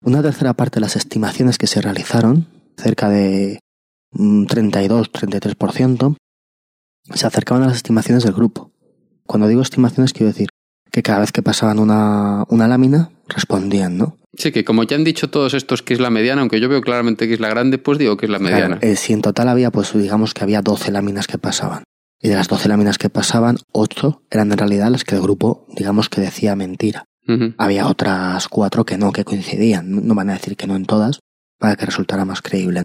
[0.04, 2.48] Una tercera parte de las estimaciones que se realizaron,
[2.78, 3.60] cerca de
[4.12, 6.16] mm, 32-33%,
[7.14, 8.72] se acercaban a las estimaciones del grupo.
[9.26, 10.50] Cuando digo estimaciones quiero decir
[10.92, 14.18] que cada vez que pasaban una, una lámina respondían, ¿no?
[14.36, 16.82] Sí, que como ya han dicho todos estos que es la mediana, aunque yo veo
[16.82, 18.80] claramente que es la grande, pues digo que es la mediana.
[18.80, 21.84] Claro, eh, si en total había, pues digamos que había 12 láminas que pasaban.
[22.24, 25.68] Y de las 12 láminas que pasaban, 8 eran en realidad las que el grupo,
[25.76, 27.04] digamos que decía mentira.
[27.58, 29.92] Había otras cuatro que no, que coincidían.
[29.92, 31.20] No- No van a decir que no en todas,
[31.60, 32.84] para que resultara más creíble.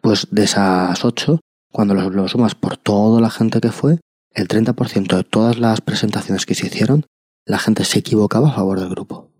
[0.00, 1.40] Pues de esas ocho,
[1.72, 3.98] cuando lo, lo sumas por toda la gente que fue,
[4.32, 7.06] el 30% de todas las presentaciones que se hicieron,
[7.44, 9.30] la gente se equivocaba a favor del grupo.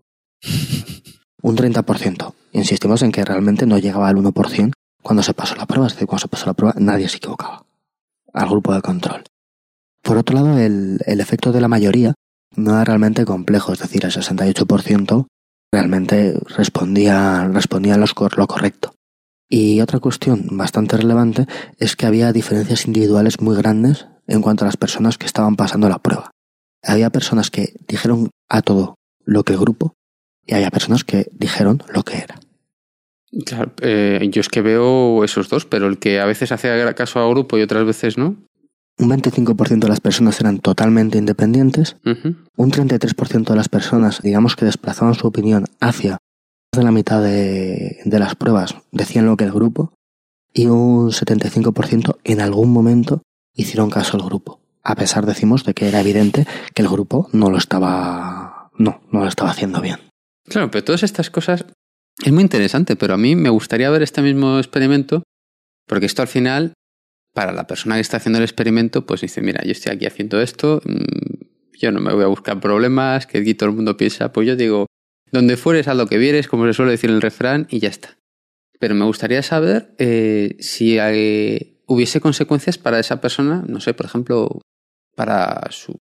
[1.41, 2.33] Un 30%.
[2.51, 4.71] Insistimos en que realmente no llegaba al 1%
[5.01, 5.87] cuando se pasó la prueba.
[5.87, 7.65] Es decir, cuando se pasó la prueba nadie se equivocaba.
[8.33, 9.23] Al grupo de control.
[10.07, 12.13] Por otro lado, el, el efecto de la mayoría
[12.55, 13.73] no era realmente complejo.
[13.73, 15.27] Es decir, el 68%
[15.69, 18.93] realmente respondía, respondía lo correcto.
[19.49, 21.45] Y otra cuestión bastante relevante
[21.77, 25.89] es que había diferencias individuales muy grandes en cuanto a las personas que estaban pasando
[25.89, 26.31] la prueba.
[26.83, 28.95] Había personas que dijeron a todo
[29.25, 29.91] lo que el grupo
[30.45, 32.39] y había personas que dijeron lo que era.
[33.45, 37.19] Claro, eh, yo es que veo esos dos, pero el que a veces hacía caso
[37.19, 38.37] a grupo y otras veces no.
[38.99, 44.65] Un 25% de las personas eran totalmente independientes, un 33% de las personas, digamos que
[44.65, 46.19] desplazaban su opinión hacia más
[46.75, 49.93] de la mitad de, de las pruebas, decían lo que el grupo,
[50.51, 53.21] y un 75% en algún momento
[53.53, 54.59] hicieron caso al grupo.
[54.83, 59.19] A pesar, decimos, de que era evidente que el grupo no lo estaba, no, no
[59.19, 59.99] lo estaba haciendo bien.
[60.45, 61.65] Claro, pero todas estas cosas
[62.23, 65.23] es muy interesante, pero a mí me gustaría ver este mismo experimento,
[65.85, 66.73] porque esto al final
[67.37, 70.41] para la persona que está haciendo el experimento, pues dice, mira, yo estoy aquí haciendo
[70.41, 74.33] esto, mm, yo no me voy a buscar problemas, que aquí todo el mundo piensa,
[74.33, 74.87] pues yo digo,
[75.31, 77.89] donde fueres a lo que vieres, como se suele decir en el refrán, y ya
[77.89, 78.17] está.
[78.79, 80.97] Pero me gustaría saber eh, si
[81.85, 84.59] hubiese consecuencias para esa persona, no sé, por ejemplo,
[85.15, 85.99] para su,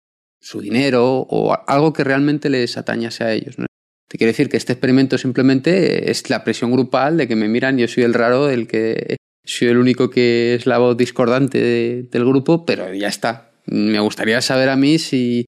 [0.61, 3.55] dinero o algo que realmente les atañase a ellos.
[3.55, 7.79] Te quiero decir que este experimento simplemente es la presión grupal de que me miran,
[7.79, 12.03] yo soy el raro, el que soy el único que es la voz discordante de-
[12.11, 13.53] del grupo, pero ya está.
[13.67, 15.47] Me gustaría saber a mí si,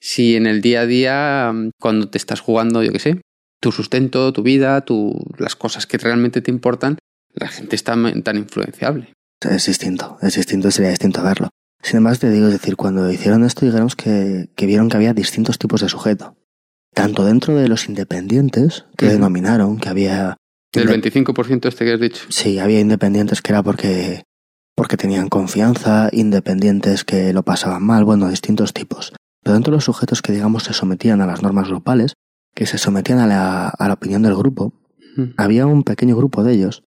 [0.00, 3.20] si en el día a día, mm, cuando te estás jugando, yo qué sé,
[3.60, 6.98] tu sustento, tu vida, tu, las cosas que realmente te importan,
[7.34, 9.12] la gente está tan influenciable.
[9.40, 11.48] Es distinto, es distinto, sería distinto verlo.
[11.82, 15.14] Sin embargo, te digo, es decir, cuando hicieron esto, digamos que, que vieron que había
[15.14, 16.36] distintos tipos de sujeto.
[16.94, 20.36] Tanto dentro de los independientes, que denominaron que había...
[20.72, 22.24] Del 25% este que has dicho.
[22.28, 24.22] Sí, había independientes que era porque,
[24.76, 29.12] porque tenían confianza, independientes que lo pasaban mal, bueno, distintos tipos.
[29.42, 32.12] Pero dentro de los sujetos que, digamos, se sometían a las normas grupales,
[32.54, 34.72] que se sometían a la, a la opinión del grupo,
[35.36, 36.82] había un pequeño grupo de ellos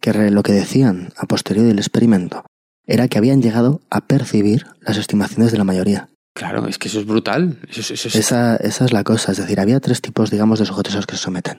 [0.00, 2.44] que re- lo que decían a posteriori del experimento
[2.86, 6.08] era que habían llegado a percibir las estimaciones de la mayoría.
[6.34, 7.58] Claro, es que eso es brutal.
[7.68, 10.60] Eso, es- eso es- Esa, esa es la cosa, es decir, había tres tipos, digamos,
[10.60, 11.58] de sujetos a los que se someten.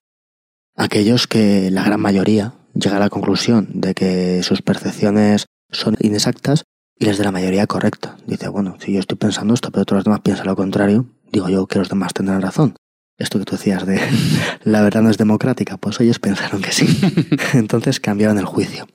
[0.80, 6.64] Aquellos que la gran mayoría llega a la conclusión de que sus percepciones son inexactas
[6.98, 8.16] y las de la mayoría correcta.
[8.26, 11.50] Dice, bueno, si yo estoy pensando esto, pero todos los demás piensan lo contrario, digo
[11.50, 12.78] yo que los demás tendrán razón.
[13.18, 14.00] Esto que tú decías de
[14.64, 16.88] la verdad no es democrática, pues ellos pensaron que sí.
[17.56, 18.88] Entonces cambiaban el juicio.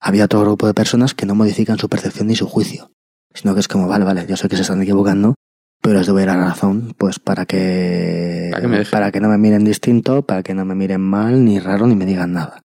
[0.00, 2.90] Había otro grupo de personas que no modifican su percepción ni su juicio,
[3.32, 5.36] sino que es como, vale, vale, yo sé que se están equivocando,
[5.80, 10.22] pero les doy la razón, pues para que, Para que para no me miren distinto,
[10.22, 12.62] para que no me miren mal, ni raro, ni me digan nada.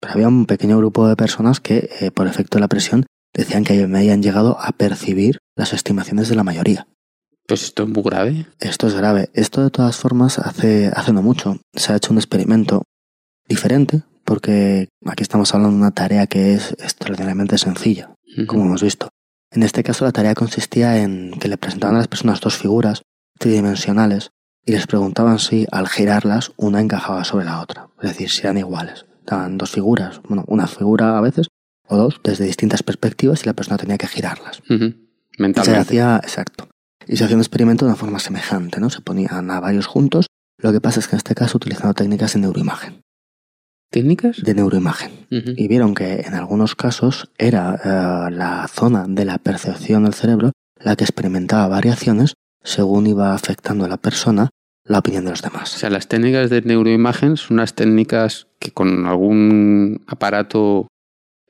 [0.00, 3.64] Pero había un pequeño grupo de personas que, eh, por efecto de la presión, decían
[3.64, 6.86] que me habían llegado a percibir las estimaciones de la mayoría.
[7.46, 8.46] Pues esto es muy grave.
[8.58, 9.30] Esto es grave.
[9.32, 12.82] Esto de todas formas hace, hace no mucho se ha hecho un experimento
[13.48, 18.12] diferente porque aquí estamos hablando de una tarea que es extraordinariamente sencilla,
[18.48, 19.08] como hemos visto.
[19.56, 23.00] En este caso la tarea consistía en que le presentaban a las personas dos figuras
[23.38, 24.30] tridimensionales
[24.66, 28.58] y les preguntaban si al girarlas una encajaba sobre la otra, es decir, si eran
[28.58, 29.06] iguales.
[29.24, 31.48] Daban dos figuras, bueno, una figura a veces
[31.88, 34.60] o dos desde distintas perspectivas y la persona tenía que girarlas.
[34.68, 34.94] Y se
[35.38, 35.80] Mentalmente.
[35.80, 36.68] hacía, exacto.
[37.06, 38.90] Y se hacía un experimento de una forma semejante, ¿no?
[38.90, 40.26] Se ponían a varios juntos.
[40.58, 43.00] Lo que pasa es que en este caso utilizando técnicas de neuroimagen.
[43.90, 44.42] ¿Técnicas?
[44.42, 45.12] De neuroimagen.
[45.30, 50.52] Y vieron que en algunos casos era eh, la zona de la percepción del cerebro
[50.78, 54.50] la que experimentaba variaciones según iba afectando a la persona
[54.84, 55.70] la opinión de los O demás.
[55.70, 60.86] sea, las técnicas de neuroimagen son unas técnicas que con algún aparato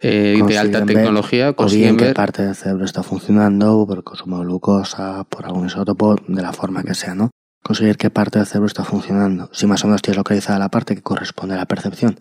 [0.01, 2.15] eh, de alta ver, tecnología O bien consiguen qué ver.
[2.15, 6.53] parte del cerebro está funcionando por el consumo de glucosa, por algún isótopo, de la
[6.53, 7.31] forma que sea, ¿no?
[7.63, 9.49] Conseguir qué parte del cerebro está funcionando.
[9.53, 12.19] Si más o menos tienes localizada la parte que corresponde a la percepción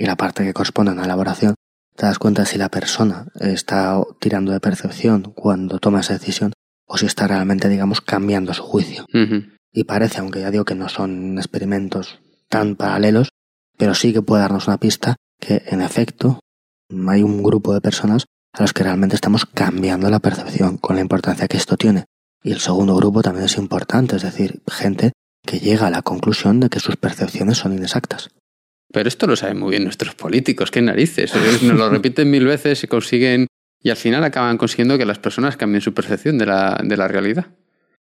[0.00, 1.56] y la parte que corresponde a una elaboración,
[1.94, 6.54] te das cuenta si la persona está tirando de percepción cuando toma esa decisión
[6.86, 9.04] o si está realmente, digamos, cambiando su juicio.
[9.70, 13.28] Y parece, aunque ya digo que no son experimentos tan paralelos,
[13.76, 16.40] pero sí que puede darnos una pista que, en efecto,
[17.06, 18.24] hay un grupo de personas
[18.54, 22.06] a los que realmente estamos cambiando la percepción con la importancia que esto tiene.
[22.42, 25.12] Y el segundo grupo también es importante, es decir, gente
[25.46, 28.30] que llega a la conclusión de que sus percepciones son inexactas.
[28.92, 31.34] Pero esto lo saben muy bien nuestros políticos, qué narices.
[31.34, 33.46] Ellos Nos lo repiten mil veces y consiguen.
[33.82, 37.08] Y al final acaban consiguiendo que las personas cambien su percepción de la, de la
[37.08, 37.46] realidad.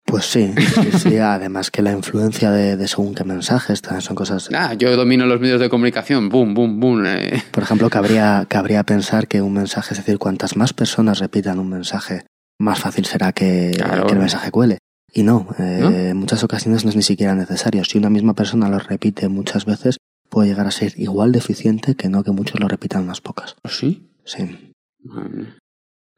[0.07, 4.15] Pues sí, sí, sí, además que la influencia de, de según qué mensajes también son
[4.15, 4.51] cosas...
[4.55, 7.07] Ah, yo domino los medios de comunicación, boom, boom, boom.
[7.07, 7.43] eh.
[7.51, 11.71] Por ejemplo, cabría, cabría pensar que un mensaje, es decir, cuantas más personas repitan un
[11.71, 12.27] mensaje,
[12.59, 14.07] más fácil será que, Claro.
[14.07, 14.77] que el mensaje cuele.
[15.11, 15.91] Y no, eh, ¿No?
[15.91, 17.83] en muchas ocasiones no es ni siquiera necesario.
[17.85, 19.97] Si una misma persona lo repite muchas veces,
[20.35, 23.55] puede llegar a ser igual de eficiente que no que muchos lo repitan unas pocas.
[23.63, 24.11] ¿Oh, ¿Sí?
[24.25, 24.73] Sí.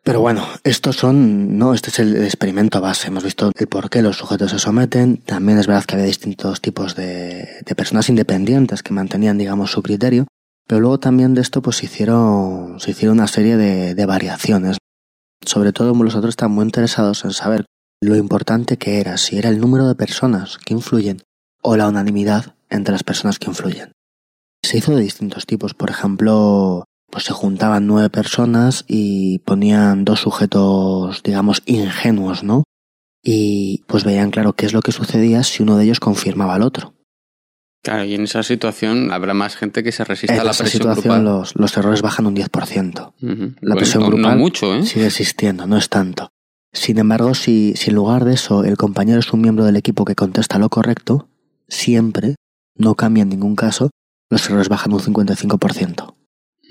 [0.03, 3.09] Pero bueno, estos son, no, este es el experimento base.
[3.09, 5.19] Hemos visto el por qué los sujetos se someten.
[5.19, 9.83] También es verdad que había distintos tipos de, de personas independientes que mantenían, digamos, su
[9.83, 10.27] criterio.
[10.67, 14.79] Pero luego también de esto, pues se hicieron, se hicieron una serie de, de variaciones.
[15.45, 17.67] Sobre todo, los otros están muy interesados en saber
[18.01, 21.23] lo importante que era, si era el número de personas que influyen
[21.63, 23.93] o la unanimidad entre las personas que influyen.
[24.67, 25.75] Se hizo de distintos tipos.
[25.75, 32.65] Por ejemplo, pues se juntaban nueve personas y ponían dos sujetos, digamos, ingenuos, ¿no?
[33.23, 36.63] Y pues veían claro qué es lo que sucedía si uno de ellos confirmaba al
[36.63, 36.95] otro.
[37.85, 40.65] Claro, y en esa situación habrá más gente que se resista En a la esa
[40.65, 41.25] presión situación grupal.
[41.25, 43.13] los, los errores bajan un 10%.
[43.23, 43.23] Ujú.
[43.23, 44.85] La Bueno, presión no, no mucho, ¿eh?
[44.85, 46.31] sigue existiendo, no es tanto.
[46.73, 50.05] Sin embargo, si, si en lugar de eso el compañero es un miembro del equipo
[50.05, 51.29] que contesta lo correcto,
[51.69, 52.35] siempre,
[52.77, 53.91] no cambia en ningún caso,
[54.31, 56.15] los errores bajan un 55%.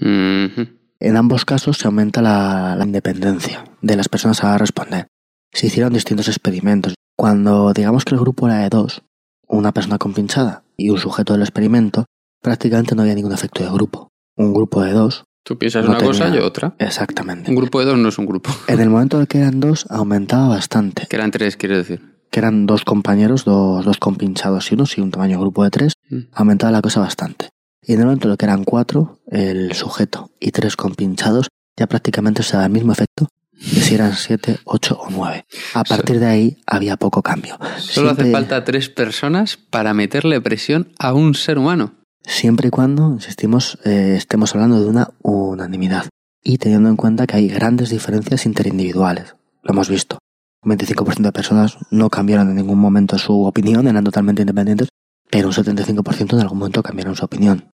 [0.01, 0.67] Ujú.
[0.99, 5.07] En ambos casos se aumenta la, la independencia de las personas a responder.
[5.53, 6.95] Se hicieron distintos experimentos.
[7.17, 9.03] Cuando digamos que el grupo era de dos,
[9.47, 12.05] una persona compinchada y un sujeto del experimento,
[12.41, 14.09] prácticamente no había ningún efecto de grupo.
[14.37, 16.75] Un grupo de dos, Tú piensas No una cosa y otra.
[16.79, 17.51] exactamente.
[17.51, 18.49] Un grupo de dos no es un grupo.
[18.67, 21.05] En el momento en que eran dos, aumentaba bastante.
[21.07, 22.01] Que eran tres, quiero decir.
[22.31, 25.93] Que eran dos compañeros, dos, dos compinchados y uno, y un tamaño grupo de tres.
[26.33, 27.49] Aumentaba la cosa bastante.
[27.81, 31.47] Y en el momento en el que eran cuatro, el sujeto y tres compinchados,
[31.77, 33.27] ya prácticamente se da el mismo efecto
[33.57, 35.45] que si eran siete, ocho o nueve.
[35.73, 37.57] A partir de ahí había poco cambio.
[37.79, 41.93] Solo hace falta tres personas para meterle presión a un ser humano.
[42.21, 46.05] Siempre y cuando, insistimos, eh, estemos hablando de una unanimidad.
[46.43, 49.35] Y teniendo en cuenta que hay grandes diferencias interindividuales.
[49.63, 50.19] Lo hemos visto.
[50.61, 54.89] Un 25% de personas no cambiaron en ningún momento su opinión, eran totalmente independientes,
[55.29, 57.69] pero un 75% en algún momento cambiaron su opinión.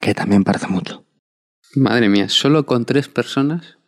[0.00, 1.04] Que también parece mucho.
[1.74, 3.78] Madre mía, solo con tres personas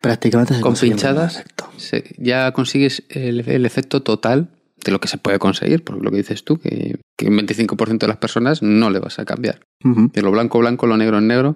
[0.00, 1.42] Prácticamente se ¿Con pinchadas?
[1.78, 4.50] se- ya consigues el, el efecto total
[4.84, 7.98] de lo que se puede conseguir, porque lo que dices tú, que, que un 25%
[7.98, 9.62] de las personas no le vas a cambiar.
[9.82, 11.54] De lo blanco, blanco, lo negro, negro.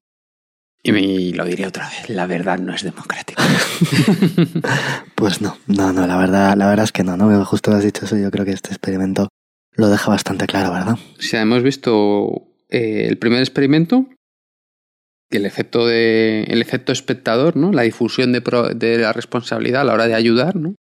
[0.82, 3.44] Y, me- y lo diré otra vez, la verdad no es democrática.
[5.14, 7.44] Pues no, no, no, la verdad, la verdad es que no, ¿no?
[7.44, 9.28] Justo has dicho eso, yo creo que este experimento
[9.80, 10.96] lo deja bastante claro, ¿verdad?
[11.18, 14.06] Sea, hemos visto eh, el primer experimento,
[15.30, 17.72] el efecto de el efecto espectador, ¿no?
[17.72, 20.74] La difusión de, pro- de la responsabilidad a la hora de ayudar, ¿no?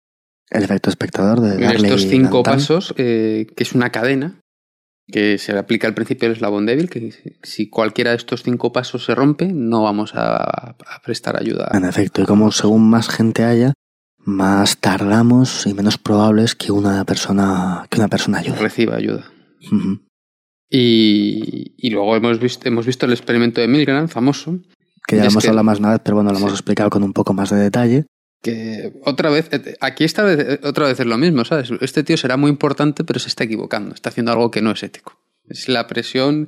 [0.51, 4.41] El efecto espectador de darle estos cinco pasos, eh, que es una cadena,
[5.09, 9.05] que se aplica al principio del eslabón débil, que si cualquiera de estos cinco pasos
[9.05, 10.37] se rompe, no vamos a,
[10.77, 11.69] a prestar ayuda.
[11.75, 13.73] En efecto, y como según más gente haya,
[14.27, 18.57] más tardamos y menos probable es que una persona, que una persona ayude.
[18.59, 19.31] Reciba ayuda.
[20.69, 24.59] Y, y luego hemos visto, hemos visto el experimento de Milgram, famoso,
[25.07, 27.03] Que ya lo hemos que- hablado más una vez, pero bueno, lo hemos explicado con
[27.05, 28.07] un poco más de detalle.
[28.43, 31.71] que otra vez, eh, aquí esta vez, eh, otra vez es lo mismo, ¿sabes?
[31.81, 34.83] Este tío será muy importante, pero se está equivocando, está haciendo algo que no es
[34.83, 35.19] ético.
[35.49, 36.47] Es la presión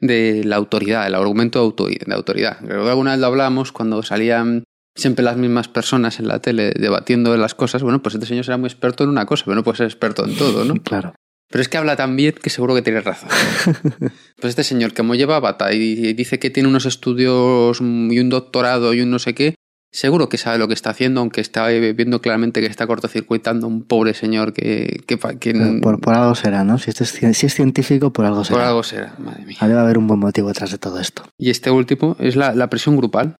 [0.00, 2.58] de la autoridad, el argumento de autoridad.
[2.64, 4.64] Creo que alguna vez lo hablamos cuando salían
[4.94, 7.82] siempre las mismas personas en la tele debatiendo de las cosas.
[7.82, 10.24] Bueno, pues este señor será muy experto en una cosa, pero no puede ser experto
[10.24, 10.74] en todo, ¿no?
[10.84, 11.14] Claro.
[11.50, 13.28] Pero es que habla tan bien que seguro que tiene razón.
[14.40, 18.92] Pues este señor, como lleva bata y dice que tiene unos estudios y un doctorado
[18.92, 19.54] y un no sé qué,
[19.94, 23.70] seguro que sabe lo que está haciendo, aunque está viendo claramente que está cortocircuitando a
[23.70, 26.78] un pobre señor que, que, que Por, por algo será, ¿no?
[26.78, 28.68] Si, este es, si es científico, por algo por será.
[28.68, 29.56] algo será, madre mía.
[29.60, 31.22] Debe haber un buen motivo detrás de todo esto.
[31.38, 33.36] Y este último es la, la presión grupal,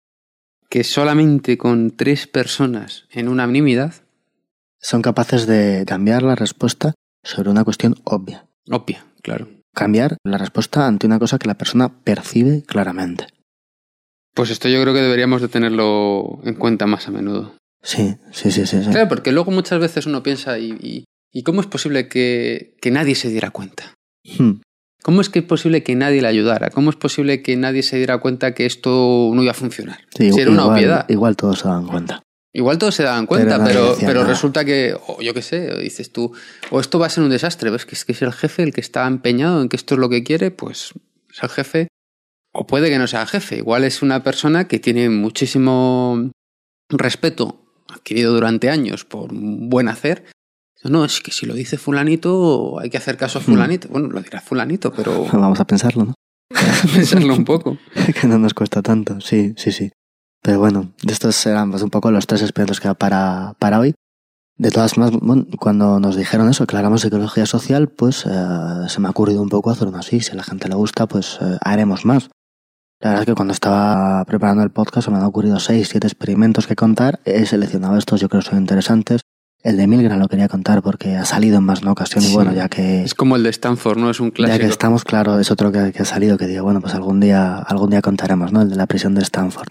[0.75, 3.95] que solamente con tres personas en una unanimidad,
[4.81, 8.49] Son capaces de cambiar la respuesta sobre una cuestión obvia.
[8.69, 9.47] obvia, claro.
[9.73, 13.29] Cambiar la respuesta ante una cosa que la persona percibe claramente.
[14.35, 17.55] Pues esto yo creo que deberíamos de tenerlo en cuenta más a menudo.
[17.81, 18.83] Sí, sí, sí, sí.
[18.83, 18.91] sí.
[18.91, 22.91] Claro, porque luego muchas veces uno piensa, ¿y, y, y cómo es posible que, que
[22.91, 23.95] nadie se diera cuenta?
[24.25, 24.55] Hmm.
[25.05, 26.71] ¿Cómo es que es posible que nadie le ayudara?
[26.71, 29.99] ¿Cómo es posible que nadie se diera cuenta que esto no iba a funcionar?
[30.17, 31.07] Sí, si era una igual, obviedad.
[31.11, 32.23] igual todos se dan cuenta.
[32.55, 36.33] Igual todos se daban cuenta, Pero pero, resulta que, o yo qué sé, dices tú,
[36.71, 38.73] o esto va a ser un desastre, ves que es que es el jefe el
[38.73, 40.93] que está empeñado en que esto es lo que quiere, pues
[41.31, 41.89] es el jefe,
[42.53, 46.31] o puede que no sea el jefe, igual es una persona que tiene muchísimo
[46.89, 50.25] respeto adquirido durante años por buen hacer.
[50.85, 53.45] No, es que si lo dice fulanito, hay que hacer caso a Hmm.
[53.45, 53.89] fulanito.
[53.89, 56.15] Bueno, lo dirá fulanito, pero Vamos a pensarlo, ¿no?
[56.95, 57.79] pensarlo un poco.
[58.21, 59.21] que no nos cuesta tanto.
[59.21, 59.91] Sí, sí, sí.
[60.43, 63.95] Pero bueno, estos serán pues, un poco los tres experimentos que para, para hoy.
[64.57, 68.89] De todas formas, bueno, cuando nos dijeron eso, que hablamos de psicología social, pues eh,
[68.89, 70.21] se me ha ocurrido un poco hacer uno así.
[70.21, 72.29] Si a la gente le gusta, pues eh, haremos más.
[73.01, 76.07] La verdad es que cuando estaba preparando el podcast se me han ocurrido seis, siete
[76.07, 77.21] experimentos que contar.
[77.25, 79.23] He seleccionado estos, yo creo que son interesantes.
[79.65, 82.35] El de Milgram lo quería contar porque ha salido en más una ocasión y Sí.
[82.35, 84.11] bueno, ya que, Es como el de Stanford, ¿no?
[84.11, 84.59] Es un ya clásico.
[84.59, 87.57] que estamos, claro, es otro que, que ha salido que digo, bueno, pues algún día,
[87.57, 88.61] algún día contaremos, ¿no?
[88.63, 89.69] El de la prisión de Stanford.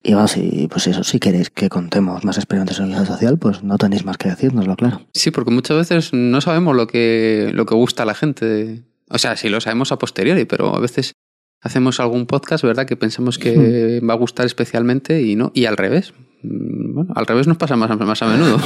[0.00, 3.64] Y vamos, y pues eso, si queréis que contemos más experimentos de psicología social, pues
[3.64, 5.00] no tenéis más que decírnoslo, claro.
[5.12, 8.84] Sí, porque muchas veces no sabemos lo que, lo que gusta a la gente.
[9.08, 11.14] O sea, sí lo sabemos a posteriori, pero a veces
[11.62, 12.86] hacemos algún podcast, ¿verdad?
[12.86, 15.50] Que pensamos que va a gustar especialmente y no.
[15.54, 16.12] Y al revés.
[16.42, 18.58] Mm, Bueno, al revés nos pasa más, más a menudo.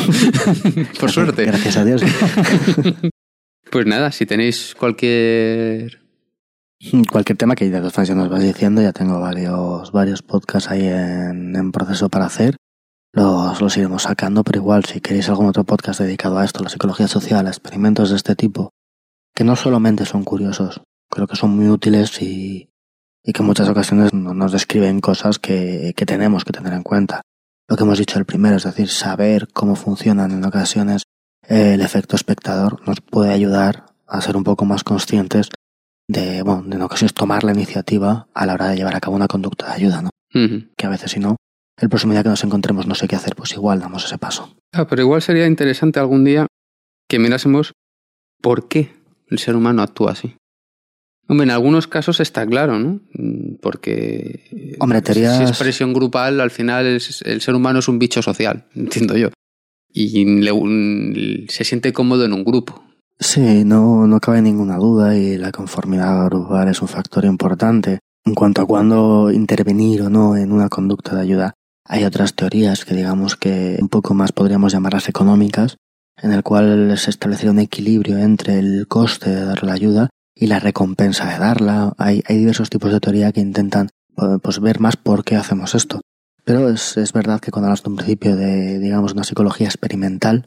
[1.00, 1.44] Por suerte.
[1.44, 2.02] Gracias a Dios.
[3.70, 6.02] Pues nada, si tenéis cualquier
[7.10, 11.70] Cualquier tema que ya nos vas diciendo, ya tengo varios, varios podcasts ahí en, en
[11.72, 12.56] proceso para hacer.
[13.14, 16.68] Los, los iremos sacando, pero igual si queréis algún otro podcast dedicado a esto, la
[16.70, 18.70] psicología social, a experimentos de este tipo,
[19.34, 22.68] que no solamente son curiosos, creo que son muy útiles y,
[23.22, 26.82] y que en muchas ocasiones no- nos describen cosas que, que tenemos que tener en
[26.82, 27.22] cuenta.
[27.68, 31.04] Lo que hemos dicho el primero, es decir, saber cómo funcionan en ocasiones
[31.48, 35.48] eh, el efecto espectador nos puede ayudar a ser un poco más conscientes
[36.08, 39.16] de, bueno, de en ocasiones tomar la iniciativa a la hora de llevar a cabo
[39.16, 40.10] una conducta de ayuda, ¿no?
[40.76, 41.36] Que a veces si no,
[41.78, 44.54] el próximo día que nos encontremos no sé qué hacer, pues igual damos ese paso.
[44.72, 46.46] Ah, pero igual sería interesante algún día
[47.08, 47.72] que mirásemos
[48.40, 48.94] por qué
[49.28, 50.36] el ser humano actúa así.
[51.28, 53.00] Hombre, en algunos casos está claro, ¿no?
[53.60, 57.98] Porque Hombre, teorías- si es presión grupal, al final es- el ser humano es un
[57.98, 59.28] bicho social, entiendo yo.
[59.92, 62.84] Y le- un- se siente cómodo en un grupo.
[63.20, 67.98] Sí, no, no cabe ninguna duda y la conformidad grupal es un factor importante.
[68.24, 71.54] En cuanto a cuándo intervenir o no en una conducta de ayuda,
[71.84, 75.76] hay otras teorías que digamos que un poco más podríamos llamarlas económicas,
[76.20, 80.46] en el cual se establecería un equilibrio entre el coste de dar la ayuda y
[80.46, 81.94] la recompensa de darla.
[81.98, 85.74] Hay, hay diversos tipos de teoría que intentan eh, pues, ver más por qué hacemos
[85.74, 86.00] esto.
[86.44, 90.46] Pero es, es verdad que cuando hablas de un principio de, digamos, una psicología experimental,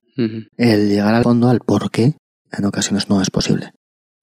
[0.57, 2.17] el llegar al fondo, al por qué,
[2.51, 3.71] en ocasiones no es posible.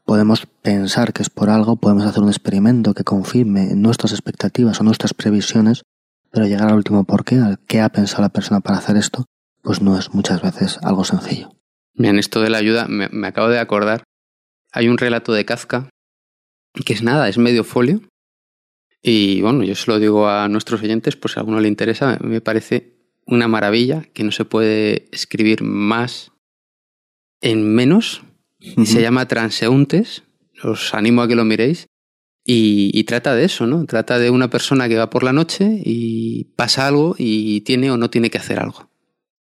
[0.04, 4.84] Podemos pensar que es por algo, podemos hacer un experimento que confirme nuestras expectativas o
[4.84, 5.82] nuestras previsiones,
[6.30, 9.24] pero llegar al último por qué, al qué ha pensado la persona para hacer esto,
[9.62, 11.52] pues no es muchas veces algo sencillo.
[11.94, 14.02] Bien, esto de la ayuda, me, me acabo de acordar.
[14.72, 15.88] Hay un relato de Kafka
[16.84, 18.00] que es nada, es medio folio.
[19.02, 22.18] Y bueno, yo se lo digo a nuestros oyentes, por si a alguno le interesa,
[22.22, 22.94] me parece
[23.26, 26.32] una maravilla que no se puede escribir más
[27.40, 28.22] en menos.
[28.84, 30.22] Se llama Transeúntes.
[30.62, 31.88] Os animo a que lo miréis.
[32.44, 33.84] Y, y trata de eso, ¿no?
[33.86, 37.96] Trata de una persona que va por la noche y pasa algo y tiene o
[37.96, 38.88] no tiene que hacer algo.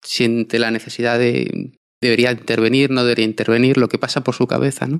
[0.01, 1.71] Siente la necesidad de
[2.01, 4.99] debería intervenir, no debería intervenir, lo que pasa por su cabeza, ¿no?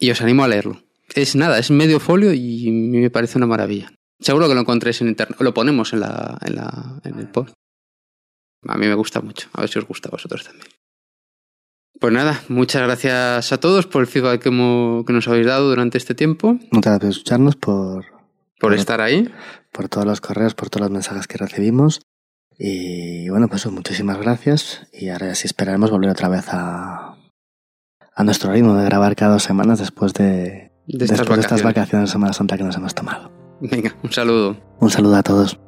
[0.00, 0.82] Y os animo a leerlo.
[1.14, 3.92] Es nada, es medio folio y me parece una maravilla.
[4.18, 5.38] Seguro que lo encontréis en internet.
[5.40, 7.52] Lo ponemos en, la, en, la, en el post.
[8.66, 9.48] A mí me gusta mucho.
[9.52, 10.66] A ver si os gusta a vosotros también.
[12.00, 15.68] Pues nada, muchas gracias a todos por el feedback que, hemos- que nos habéis dado
[15.68, 18.04] durante este tiempo, Muchas gracias por escucharnos, por,
[18.58, 19.30] por estar ahí.
[19.70, 22.00] por todos los correos, por todos los mensajes que recibimos.
[22.58, 24.86] Y bueno, pues muchísimas gracias.
[24.92, 27.09] Y ahora sí esperaremos volver otra vez a,
[28.20, 31.62] a nuestro ritmo de grabar cada dos semanas después de, De estas después de estas
[31.62, 31.64] vacaciones.
[31.64, 33.30] vacaciones de Semana Santa que nos hemos tomado.
[33.60, 34.56] Venga, un saludo.
[34.78, 35.58] Un saludo a todos.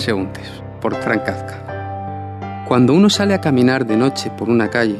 [0.00, 0.48] Transeúntes,
[0.80, 2.64] por Frank Kafka.
[2.66, 4.96] Cuando uno sale a caminar de noche por una calle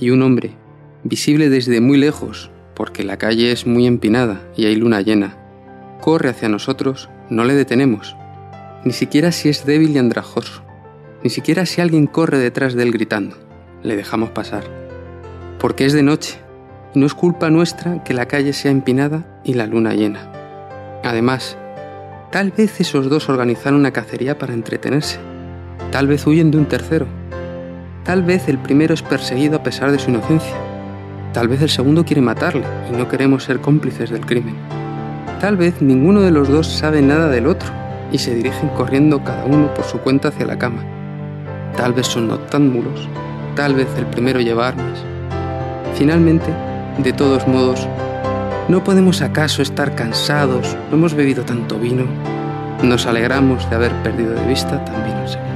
[0.00, 0.52] y un hombre,
[1.04, 5.36] visible desde muy lejos, porque la calle es muy empinada y hay luna llena,
[6.00, 8.16] corre hacia nosotros, no le detenemos,
[8.86, 10.62] ni siquiera si es débil y andrajoso,
[11.22, 13.36] ni siquiera si alguien corre detrás de él gritando,
[13.82, 14.64] le dejamos pasar,
[15.58, 16.38] porque es de noche
[16.94, 20.32] y no es culpa nuestra que la calle sea empinada y la luna llena.
[21.04, 21.58] Además,
[22.30, 25.18] Tal vez esos dos organizaron una cacería para entretenerse.
[25.90, 27.06] Tal vez huyen de un tercero.
[28.04, 30.54] Tal vez el primero es perseguido a pesar de su inocencia.
[31.32, 34.56] Tal vez el segundo quiere matarle y no queremos ser cómplices del crimen.
[35.40, 37.70] Tal vez ninguno de los dos sabe nada del otro
[38.12, 40.84] y se dirigen corriendo cada uno por su cuenta hacia la cama.
[41.78, 43.08] Tal vez son noctámbulos.
[43.56, 45.02] Tal vez el primero lleva armas.
[45.94, 46.52] Finalmente,
[46.98, 47.88] de todos modos,
[48.68, 50.76] ¿No podemos acaso estar cansados?
[50.90, 52.04] ¿No hemos bebido tanto vino?
[52.82, 55.48] Nos alegramos de haber perdido de vista también al Señor.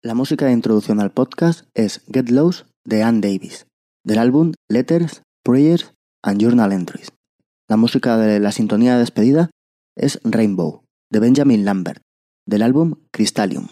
[0.00, 3.66] La música de introducción al podcast es Get Lost de Ann Davis,
[4.04, 5.92] del álbum Letters, Prayers
[6.22, 7.08] and Journal Entries.
[7.68, 9.50] La música de la sintonía de despedida
[9.96, 12.02] es Rainbow, de Benjamin Lambert,
[12.46, 13.68] del álbum Crystallium.